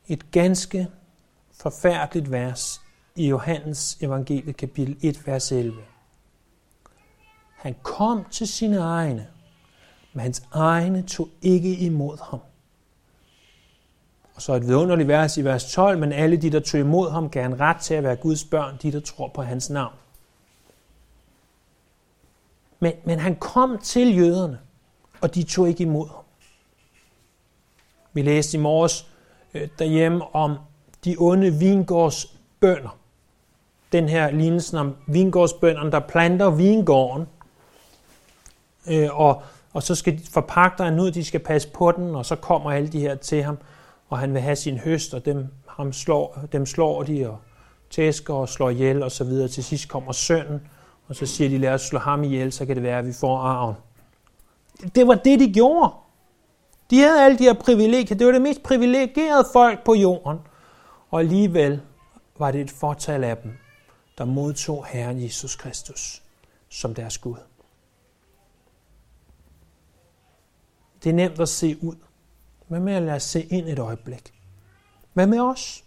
et 0.06 0.30
ganske 0.30 0.88
forfærdeligt 1.52 2.30
vers 2.30 2.80
i 3.16 3.28
Johannes 3.28 3.98
evangelie 4.00 4.52
kapitel 4.52 4.96
1, 5.02 5.26
vers 5.26 5.52
11. 5.52 5.76
Han 7.56 7.76
kom 7.82 8.24
til 8.30 8.48
sine 8.48 8.78
egne, 8.78 9.28
men 10.12 10.20
hans 10.20 10.42
egne 10.52 11.02
tog 11.02 11.28
ikke 11.42 11.76
imod 11.76 12.18
ham. 12.30 12.40
Og 14.34 14.42
så 14.42 14.52
et 14.52 14.66
vidunderligt 14.66 15.08
vers 15.08 15.36
i 15.36 15.44
vers 15.44 15.72
12, 15.72 15.98
men 15.98 16.12
alle 16.12 16.36
de, 16.36 16.50
der 16.50 16.60
tog 16.60 16.80
imod 16.80 17.10
ham, 17.10 17.30
gav 17.30 17.46
en 17.46 17.60
ret 17.60 17.76
til 17.76 17.94
at 17.94 18.02
være 18.02 18.16
Guds 18.16 18.44
børn, 18.44 18.78
de, 18.82 18.92
der 18.92 19.00
tror 19.00 19.28
på 19.28 19.42
hans 19.42 19.70
navn. 19.70 19.94
Men, 22.80 22.92
men 23.04 23.18
han 23.18 23.36
kom 23.36 23.78
til 23.78 24.16
jøderne, 24.16 24.60
og 25.20 25.34
de 25.34 25.42
tog 25.42 25.68
ikke 25.68 25.82
imod 25.82 26.08
ham. 26.08 26.24
Vi 28.12 28.22
læste 28.22 28.56
i 28.56 28.60
morges 28.60 29.06
øh, 29.54 29.68
derhjemme 29.78 30.34
om 30.34 30.56
de 31.04 31.16
onde 31.18 31.54
vingårdsbønder. 31.54 32.98
Den 33.92 34.08
her 34.08 34.30
lignelsen 34.30 34.78
om 34.78 34.96
vingårdsbønderne, 35.06 35.90
der 35.90 36.00
planter 36.00 36.50
vingården, 36.50 37.26
øh, 38.90 39.20
og, 39.20 39.42
og 39.72 39.82
så 39.82 39.94
skal 39.94 40.20
forpagteren 40.30 41.00
ud, 41.00 41.10
de 41.10 41.24
skal 41.24 41.40
passe 41.40 41.68
på 41.68 41.92
den, 41.92 42.14
og 42.14 42.26
så 42.26 42.36
kommer 42.36 42.70
alle 42.70 42.88
de 42.88 43.00
her 43.00 43.14
til 43.14 43.42
ham, 43.42 43.58
og 44.08 44.18
han 44.18 44.34
vil 44.34 44.42
have 44.42 44.56
sin 44.56 44.78
høst, 44.78 45.14
og 45.14 45.24
dem, 45.24 45.46
ham 45.66 45.92
slår, 45.92 46.38
dem 46.52 46.66
slår 46.66 47.02
de, 47.02 47.30
og 47.30 47.38
tæsker 47.90 48.34
og 48.34 48.48
slår 48.48 48.70
ihjel, 48.70 49.02
og 49.02 49.12
så 49.12 49.24
videre. 49.24 49.48
Til 49.48 49.64
sidst 49.64 49.88
kommer 49.88 50.12
sønnen, 50.12 50.60
og 51.08 51.16
så 51.16 51.26
siger 51.26 51.50
de, 51.50 51.58
lad 51.58 51.70
os 51.70 51.82
slå 51.82 51.98
ham 51.98 52.24
ihjel, 52.24 52.52
så 52.52 52.66
kan 52.66 52.76
det 52.76 52.82
være, 52.82 52.98
at 52.98 53.06
vi 53.06 53.12
får 53.12 53.38
arven. 53.38 53.74
Det 54.94 55.06
var 55.06 55.14
det, 55.14 55.40
de 55.40 55.52
gjorde. 55.52 55.92
De 56.90 57.00
havde 57.00 57.24
alle 57.24 57.38
de 57.38 57.44
her 57.44 57.52
privilegier. 57.52 58.16
Det 58.18 58.26
var 58.26 58.32
det 58.32 58.42
mest 58.42 58.62
privilegerede 58.62 59.48
folk 59.52 59.84
på 59.84 59.94
jorden. 59.94 60.38
Og 61.10 61.20
alligevel 61.20 61.80
var 62.38 62.50
det 62.50 62.60
et 62.60 62.70
fortal 62.70 63.24
af 63.24 63.36
dem, 63.36 63.52
der 64.18 64.24
modtog 64.24 64.86
Herren 64.86 65.22
Jesus 65.22 65.56
Kristus 65.56 66.22
som 66.68 66.94
deres 66.94 67.18
Gud. 67.18 67.36
Det 71.04 71.10
er 71.10 71.14
nemt 71.14 71.40
at 71.40 71.48
se 71.48 71.76
ud. 71.82 71.96
Hvad 72.68 72.80
med 72.80 72.94
at 72.94 73.02
lade 73.02 73.16
os 73.16 73.22
se 73.22 73.42
ind 73.42 73.68
et 73.68 73.78
øjeblik? 73.78 74.34
Hvad 75.12 75.26
med 75.26 75.40
os? 75.40 75.84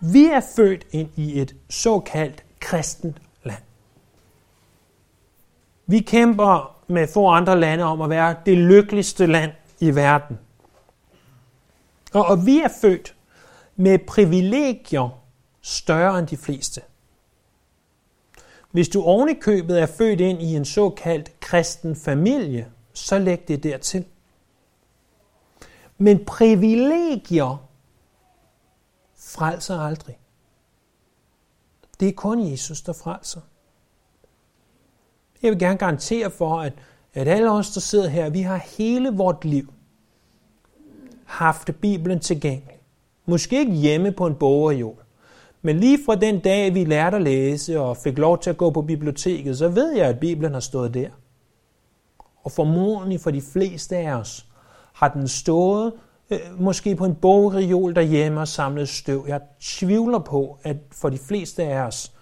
Vi 0.00 0.24
er 0.26 0.40
født 0.56 0.86
ind 0.90 1.08
i 1.16 1.40
et 1.40 1.56
såkaldt 1.70 2.44
kristent 2.60 3.16
land. 3.42 3.62
Vi 5.86 5.98
kæmper 5.98 6.76
med 6.86 7.08
få 7.08 7.28
andre 7.28 7.60
lande 7.60 7.84
om 7.84 8.00
at 8.00 8.10
være 8.10 8.36
det 8.46 8.58
lykkeligste 8.58 9.26
land 9.26 9.52
i 9.84 9.94
verden. 9.94 10.38
Og, 12.12 12.26
og 12.26 12.46
vi 12.46 12.60
er 12.60 12.68
født 12.80 13.16
med 13.76 13.98
privilegier 13.98 15.20
større 15.60 16.18
end 16.18 16.26
de 16.26 16.36
fleste. 16.36 16.80
Hvis 18.70 18.88
du 18.88 19.02
ovenikøbet 19.02 19.80
er 19.80 19.86
født 19.86 20.20
ind 20.20 20.42
i 20.42 20.56
en 20.56 20.64
såkaldt 20.64 21.40
kristen 21.40 21.96
familie, 21.96 22.70
så 22.92 23.18
læg 23.18 23.48
det 23.48 23.62
dertil. 23.62 24.04
Men 25.98 26.24
privilegier 26.24 27.68
frelser 29.16 29.80
aldrig. 29.80 30.18
Det 32.00 32.08
er 32.08 32.12
kun 32.12 32.50
Jesus, 32.50 32.82
der 32.82 32.92
frelser. 32.92 33.40
Jeg 35.42 35.50
vil 35.50 35.58
gerne 35.58 35.78
garantere 35.78 36.30
for, 36.30 36.60
at, 36.60 36.72
at 37.14 37.28
alle 37.28 37.50
os, 37.50 37.70
der 37.70 37.80
sidder 37.80 38.08
her, 38.08 38.30
vi 38.30 38.42
har 38.42 38.56
hele 38.56 39.10
vort 39.10 39.44
liv 39.44 39.73
haft 41.26 41.70
Bibelen 41.80 42.20
tilgængelig. 42.20 42.78
Måske 43.26 43.58
ikke 43.58 43.72
hjemme 43.72 44.12
på 44.12 44.26
en 44.26 44.34
bogreol, 44.34 44.96
men 45.62 45.80
lige 45.80 45.98
fra 46.06 46.14
den 46.14 46.40
dag, 46.40 46.74
vi 46.74 46.84
lærte 46.84 47.16
at 47.16 47.22
læse 47.22 47.80
og 47.80 47.96
fik 47.96 48.18
lov 48.18 48.38
til 48.38 48.50
at 48.50 48.56
gå 48.56 48.70
på 48.70 48.82
biblioteket, 48.82 49.58
så 49.58 49.68
ved 49.68 49.92
jeg, 49.92 50.06
at 50.06 50.20
Bibelen 50.20 50.52
har 50.52 50.60
stået 50.60 50.94
der. 50.94 51.08
Og 52.42 52.52
formodentlig 52.52 53.20
for 53.20 53.30
de 53.30 53.42
fleste 53.52 53.96
af 53.96 54.14
os 54.14 54.46
har 54.92 55.08
den 55.08 55.28
stået 55.28 55.92
øh, 56.30 56.38
måske 56.58 56.96
på 56.96 57.04
en 57.04 57.14
bogreol 57.14 57.94
derhjemme 57.94 58.40
og 58.40 58.48
samlet 58.48 58.88
støv. 58.88 59.24
Jeg 59.28 59.40
tvivler 59.60 60.18
på, 60.18 60.58
at 60.62 60.76
for 60.92 61.08
de 61.08 61.18
fleste 61.18 61.64
af 61.64 61.80
os, 61.86 62.12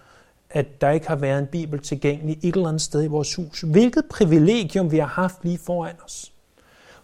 at 0.50 0.80
der 0.80 0.90
ikke 0.90 1.08
har 1.08 1.16
været 1.16 1.38
en 1.38 1.46
bibel 1.46 1.78
tilgængelig 1.78 2.38
et 2.42 2.54
eller 2.54 2.68
andet 2.68 2.82
sted 2.82 3.02
i 3.04 3.06
vores 3.06 3.34
hus. 3.34 3.60
Hvilket 3.60 4.04
privilegium 4.10 4.90
vi 4.90 4.98
har 4.98 5.06
haft 5.06 5.44
lige 5.44 5.58
foran 5.58 5.94
os. 6.04 6.31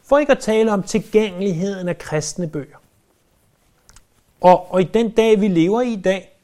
For 0.09 0.19
ikke 0.19 0.33
at 0.33 0.39
tale 0.39 0.73
om 0.73 0.83
tilgængeligheden 0.83 1.89
af 1.89 1.99
kristne 1.99 2.49
bøger. 2.49 2.77
Og, 4.41 4.73
og 4.73 4.81
i 4.81 4.85
den 4.85 5.11
dag, 5.11 5.41
vi 5.41 5.49
lever 5.49 5.81
i 5.81 5.93
i 5.93 6.01
dag, 6.01 6.41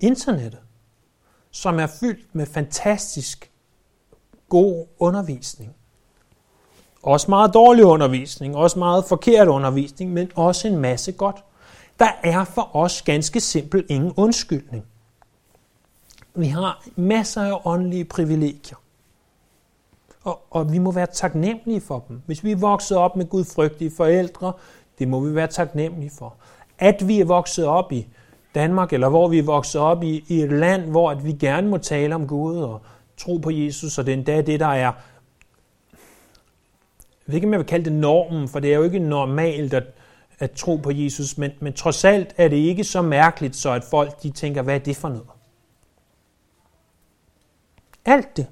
internettet, 0.00 0.60
som 1.50 1.78
er 1.78 1.86
fyldt 2.00 2.34
med 2.34 2.46
fantastisk 2.46 3.50
god 4.48 4.86
undervisning. 4.98 5.74
Også 7.02 7.30
meget 7.30 7.54
dårlig 7.54 7.84
undervisning, 7.84 8.56
også 8.56 8.78
meget 8.78 9.04
forkert 9.04 9.48
undervisning, 9.48 10.12
men 10.12 10.30
også 10.34 10.68
en 10.68 10.78
masse 10.78 11.12
godt. 11.12 11.44
Der 11.98 12.10
er 12.22 12.44
for 12.44 12.76
os 12.76 13.02
ganske 13.02 13.40
simpelt 13.40 13.90
ingen 13.90 14.12
undskyldning. 14.16 14.84
Vi 16.34 16.46
har 16.46 16.84
masser 16.96 17.42
af 17.42 17.60
åndelige 17.64 18.04
privilegier. 18.04 18.76
Og, 20.24 20.40
og 20.50 20.72
vi 20.72 20.78
må 20.78 20.92
være 20.92 21.06
taknemmelige 21.06 21.80
for 21.80 22.04
dem. 22.08 22.22
Hvis 22.26 22.44
vi 22.44 22.52
er 22.52 22.56
vokset 22.56 22.96
op 22.96 23.16
med 23.16 23.26
gudfrygtige 23.26 23.90
forældre, 23.96 24.52
det 24.98 25.08
må 25.08 25.20
vi 25.20 25.34
være 25.34 25.46
taknemmelige 25.46 26.10
for. 26.18 26.34
At 26.78 27.08
vi 27.08 27.20
er 27.20 27.24
vokset 27.24 27.66
op 27.66 27.92
i 27.92 28.08
Danmark, 28.54 28.92
eller 28.92 29.08
hvor 29.08 29.28
vi 29.28 29.38
er 29.38 29.42
vokset 29.42 29.80
op 29.80 30.02
i, 30.02 30.24
i 30.28 30.40
et 30.42 30.52
land, 30.52 30.90
hvor 30.90 31.10
at 31.10 31.24
vi 31.24 31.32
gerne 31.32 31.68
må 31.68 31.78
tale 31.78 32.14
om 32.14 32.26
Gud 32.26 32.56
og 32.56 32.80
tro 33.16 33.36
på 33.36 33.50
Jesus, 33.50 33.98
og 33.98 34.06
det 34.06 34.12
er 34.12 34.16
endda 34.16 34.40
det, 34.40 34.60
der 34.60 34.66
er, 34.66 34.74
jeg 34.74 34.94
ved 37.26 37.34
ikke, 37.34 37.46
om 37.46 37.52
jeg 37.52 37.60
vil 37.60 37.66
kalde 37.66 37.84
det 37.84 37.92
normen, 37.92 38.48
for 38.48 38.60
det 38.60 38.72
er 38.72 38.76
jo 38.76 38.82
ikke 38.82 38.98
normalt 38.98 39.74
at, 39.74 39.84
at 40.38 40.50
tro 40.50 40.76
på 40.76 40.90
Jesus, 40.90 41.38
men, 41.38 41.50
men 41.60 41.72
trods 41.72 42.04
alt 42.04 42.34
er 42.36 42.48
det 42.48 42.56
ikke 42.56 42.84
så 42.84 43.02
mærkeligt, 43.02 43.56
så 43.56 43.70
at 43.72 43.84
folk 43.84 44.22
de 44.22 44.30
tænker, 44.30 44.62
hvad 44.62 44.74
er 44.74 44.78
det 44.78 44.96
for 44.96 45.08
noget? 45.08 45.28
Alt 48.04 48.36
det 48.36 48.46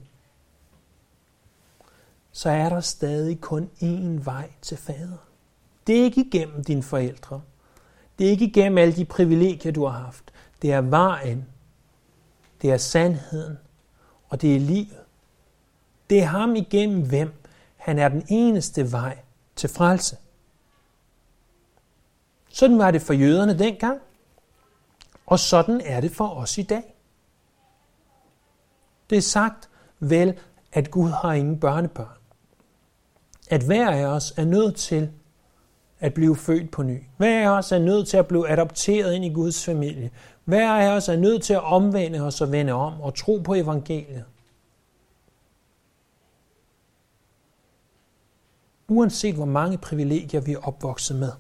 så 2.38 2.50
er 2.50 2.68
der 2.68 2.80
stadig 2.80 3.40
kun 3.40 3.70
én 3.82 4.24
vej 4.24 4.50
til 4.62 4.76
fader. 4.76 5.16
Det 5.86 5.98
er 5.98 6.02
ikke 6.02 6.20
igennem 6.20 6.64
dine 6.64 6.82
forældre. 6.82 7.40
Det 8.18 8.26
er 8.26 8.30
ikke 8.30 8.44
igennem 8.44 8.78
alle 8.78 8.96
de 8.96 9.04
privilegier, 9.04 9.72
du 9.72 9.84
har 9.84 10.04
haft. 10.04 10.32
Det 10.62 10.72
er 10.72 10.80
vejen. 10.80 11.46
Det 12.62 12.70
er 12.70 12.76
sandheden. 12.76 13.58
Og 14.28 14.42
det 14.42 14.56
er 14.56 14.60
livet. 14.60 14.98
Det 16.10 16.18
er 16.22 16.26
ham 16.26 16.56
igennem 16.56 17.08
hvem? 17.08 17.32
Han 17.76 17.98
er 17.98 18.08
den 18.08 18.26
eneste 18.28 18.92
vej 18.92 19.18
til 19.56 19.68
frelse. 19.68 20.16
Sådan 22.48 22.78
var 22.78 22.90
det 22.90 23.02
for 23.02 23.12
jøderne 23.12 23.58
dengang. 23.58 24.00
Og 25.26 25.38
sådan 25.38 25.80
er 25.80 26.00
det 26.00 26.10
for 26.10 26.28
os 26.28 26.58
i 26.58 26.62
dag. 26.62 26.94
Det 29.10 29.18
er 29.18 29.22
sagt 29.22 29.68
vel, 30.00 30.38
at 30.72 30.90
Gud 30.90 31.10
har 31.10 31.32
ingen 31.32 31.60
børnebørn 31.60 32.17
at 33.50 33.62
hver 33.62 33.90
af 33.90 34.04
os 34.06 34.34
er 34.36 34.44
nødt 34.44 34.76
til 34.76 35.10
at 36.00 36.14
blive 36.14 36.36
født 36.36 36.70
på 36.70 36.82
ny. 36.82 37.02
Hver 37.16 37.50
af 37.50 37.58
os 37.58 37.72
er 37.72 37.78
nødt 37.78 38.08
til 38.08 38.16
at 38.16 38.26
blive 38.26 38.50
adopteret 38.50 39.14
ind 39.14 39.24
i 39.24 39.32
Guds 39.32 39.64
familie. 39.64 40.10
Hver 40.44 40.72
af 40.72 40.96
os 40.96 41.08
er 41.08 41.16
nødt 41.16 41.42
til 41.42 41.52
at 41.54 41.64
omvende 41.64 42.20
os 42.20 42.40
og 42.40 42.52
vende 42.52 42.72
om 42.72 43.00
og 43.00 43.14
tro 43.14 43.38
på 43.44 43.54
evangeliet. 43.54 44.24
Uanset 48.88 49.34
hvor 49.34 49.44
mange 49.44 49.78
privilegier 49.78 50.40
vi 50.40 50.52
er 50.52 50.58
opvokset 50.58 51.16
med. 51.16 51.32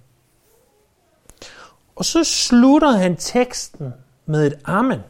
Og 1.96 2.04
så 2.04 2.24
slutter 2.24 2.90
han 2.90 3.16
teksten 3.16 3.92
med 4.26 4.46
et 4.46 4.60
amen. 4.64 5.00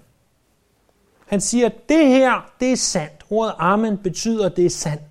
Han 1.27 1.41
siger, 1.41 1.67
at 1.67 1.89
det 1.89 2.07
her, 2.07 2.53
det 2.61 2.73
er 2.73 2.77
sandt. 2.77 3.25
Ordet 3.31 3.55
amen 3.59 3.99
betyder, 3.99 4.47
at 4.47 4.57
det 4.57 4.67
er 4.67 4.71
sandt. 4.71 5.08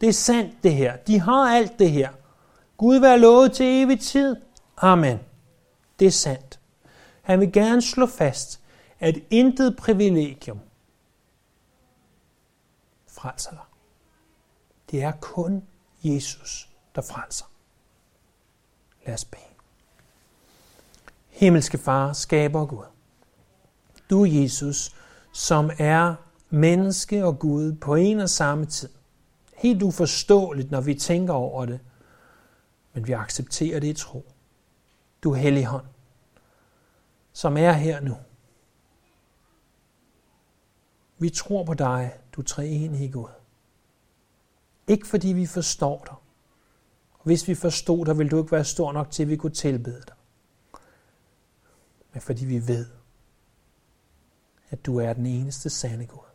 Det 0.00 0.08
er 0.08 0.12
sandt 0.12 0.62
det 0.62 0.74
her. 0.74 0.96
De 0.96 1.20
har 1.20 1.56
alt 1.56 1.78
det 1.78 1.90
her. 1.90 2.10
Gud 2.76 2.98
være 2.98 3.18
lovet 3.18 3.52
til 3.52 3.66
evig 3.66 4.00
tid. 4.00 4.36
Amen. 4.76 5.18
Det 5.98 6.06
er 6.06 6.10
sandt. 6.10 6.60
Han 7.22 7.40
vil 7.40 7.52
gerne 7.52 7.82
slå 7.82 8.06
fast, 8.06 8.60
at 9.00 9.18
intet 9.30 9.76
privilegium 9.76 10.60
frelser 13.08 13.50
dig. 13.50 13.60
Det 14.90 15.02
er 15.02 15.12
kun 15.20 15.62
Jesus, 16.02 16.68
der 16.94 17.02
frelser. 17.02 17.46
Lad 19.06 19.14
os 19.14 19.24
bede. 19.24 19.42
Himmelske 21.28 21.78
Far, 21.78 22.12
skaber 22.12 22.66
Gud. 22.66 22.84
Du, 24.10 24.24
Jesus, 24.24 24.94
som 25.32 25.70
er 25.78 26.14
menneske 26.50 27.24
og 27.24 27.38
Gud 27.38 27.72
på 27.72 27.94
en 27.94 28.20
og 28.20 28.30
samme 28.30 28.66
tid. 28.66 28.88
Helt 29.56 29.82
uforståeligt, 29.82 30.70
når 30.70 30.80
vi 30.80 30.94
tænker 30.94 31.34
over 31.34 31.66
det, 31.66 31.80
men 32.92 33.06
vi 33.06 33.12
accepterer 33.12 33.80
det 33.80 33.86
i 33.86 33.92
tro. 33.92 34.32
Du 35.22 35.32
Helligånd, 35.32 35.86
som 37.32 37.56
er 37.56 37.72
her 37.72 38.00
nu. 38.00 38.16
Vi 41.18 41.30
tror 41.30 41.64
på 41.64 41.74
dig, 41.74 42.18
du 42.32 42.42
treenige 42.42 43.12
Gud. 43.12 43.28
Ikke 44.86 45.06
fordi 45.06 45.28
vi 45.28 45.46
forstår 45.46 46.04
dig. 46.04 46.14
Hvis 47.22 47.48
vi 47.48 47.54
forstod 47.54 48.06
dig, 48.06 48.18
ville 48.18 48.30
du 48.30 48.38
ikke 48.38 48.52
være 48.52 48.64
stor 48.64 48.92
nok 48.92 49.10
til, 49.10 49.22
at 49.22 49.28
vi 49.28 49.36
kunne 49.36 49.52
tilbede 49.52 50.02
dig. 50.06 50.14
Men 52.12 52.20
fordi 52.20 52.44
vi 52.44 52.68
ved, 52.68 52.86
at 54.70 54.86
du 54.86 54.98
er 54.98 55.12
den 55.12 55.26
eneste 55.26 55.70
sande 55.70 56.06
Gud. 56.06 56.26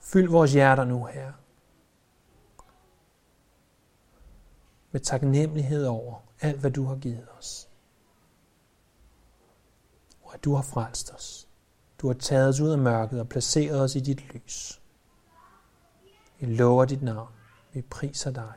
Fyld 0.00 0.28
vores 0.28 0.52
hjerter 0.52 0.84
nu, 0.84 1.04
Herre. 1.04 1.32
Med 4.94 5.00
taknemmelighed 5.00 5.86
over 5.86 6.20
alt, 6.40 6.60
hvad 6.60 6.70
du 6.70 6.84
har 6.84 6.96
givet 6.96 7.26
os. 7.38 7.68
Og 10.22 10.34
at 10.34 10.44
du 10.44 10.54
har 10.54 10.62
frelst 10.62 11.12
os. 11.14 11.48
Du 11.98 12.06
har 12.06 12.14
taget 12.14 12.48
os 12.48 12.60
ud 12.60 12.70
af 12.70 12.78
mørket 12.78 13.20
og 13.20 13.28
placeret 13.28 13.80
os 13.80 13.96
i 13.96 14.00
dit 14.00 14.34
lys. 14.34 14.82
Vi 16.38 16.46
lover 16.46 16.84
dit 16.84 17.02
navn. 17.02 17.28
Vi 17.72 17.82
priser 17.82 18.30
dig. 18.30 18.52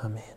Amen. 0.00 0.35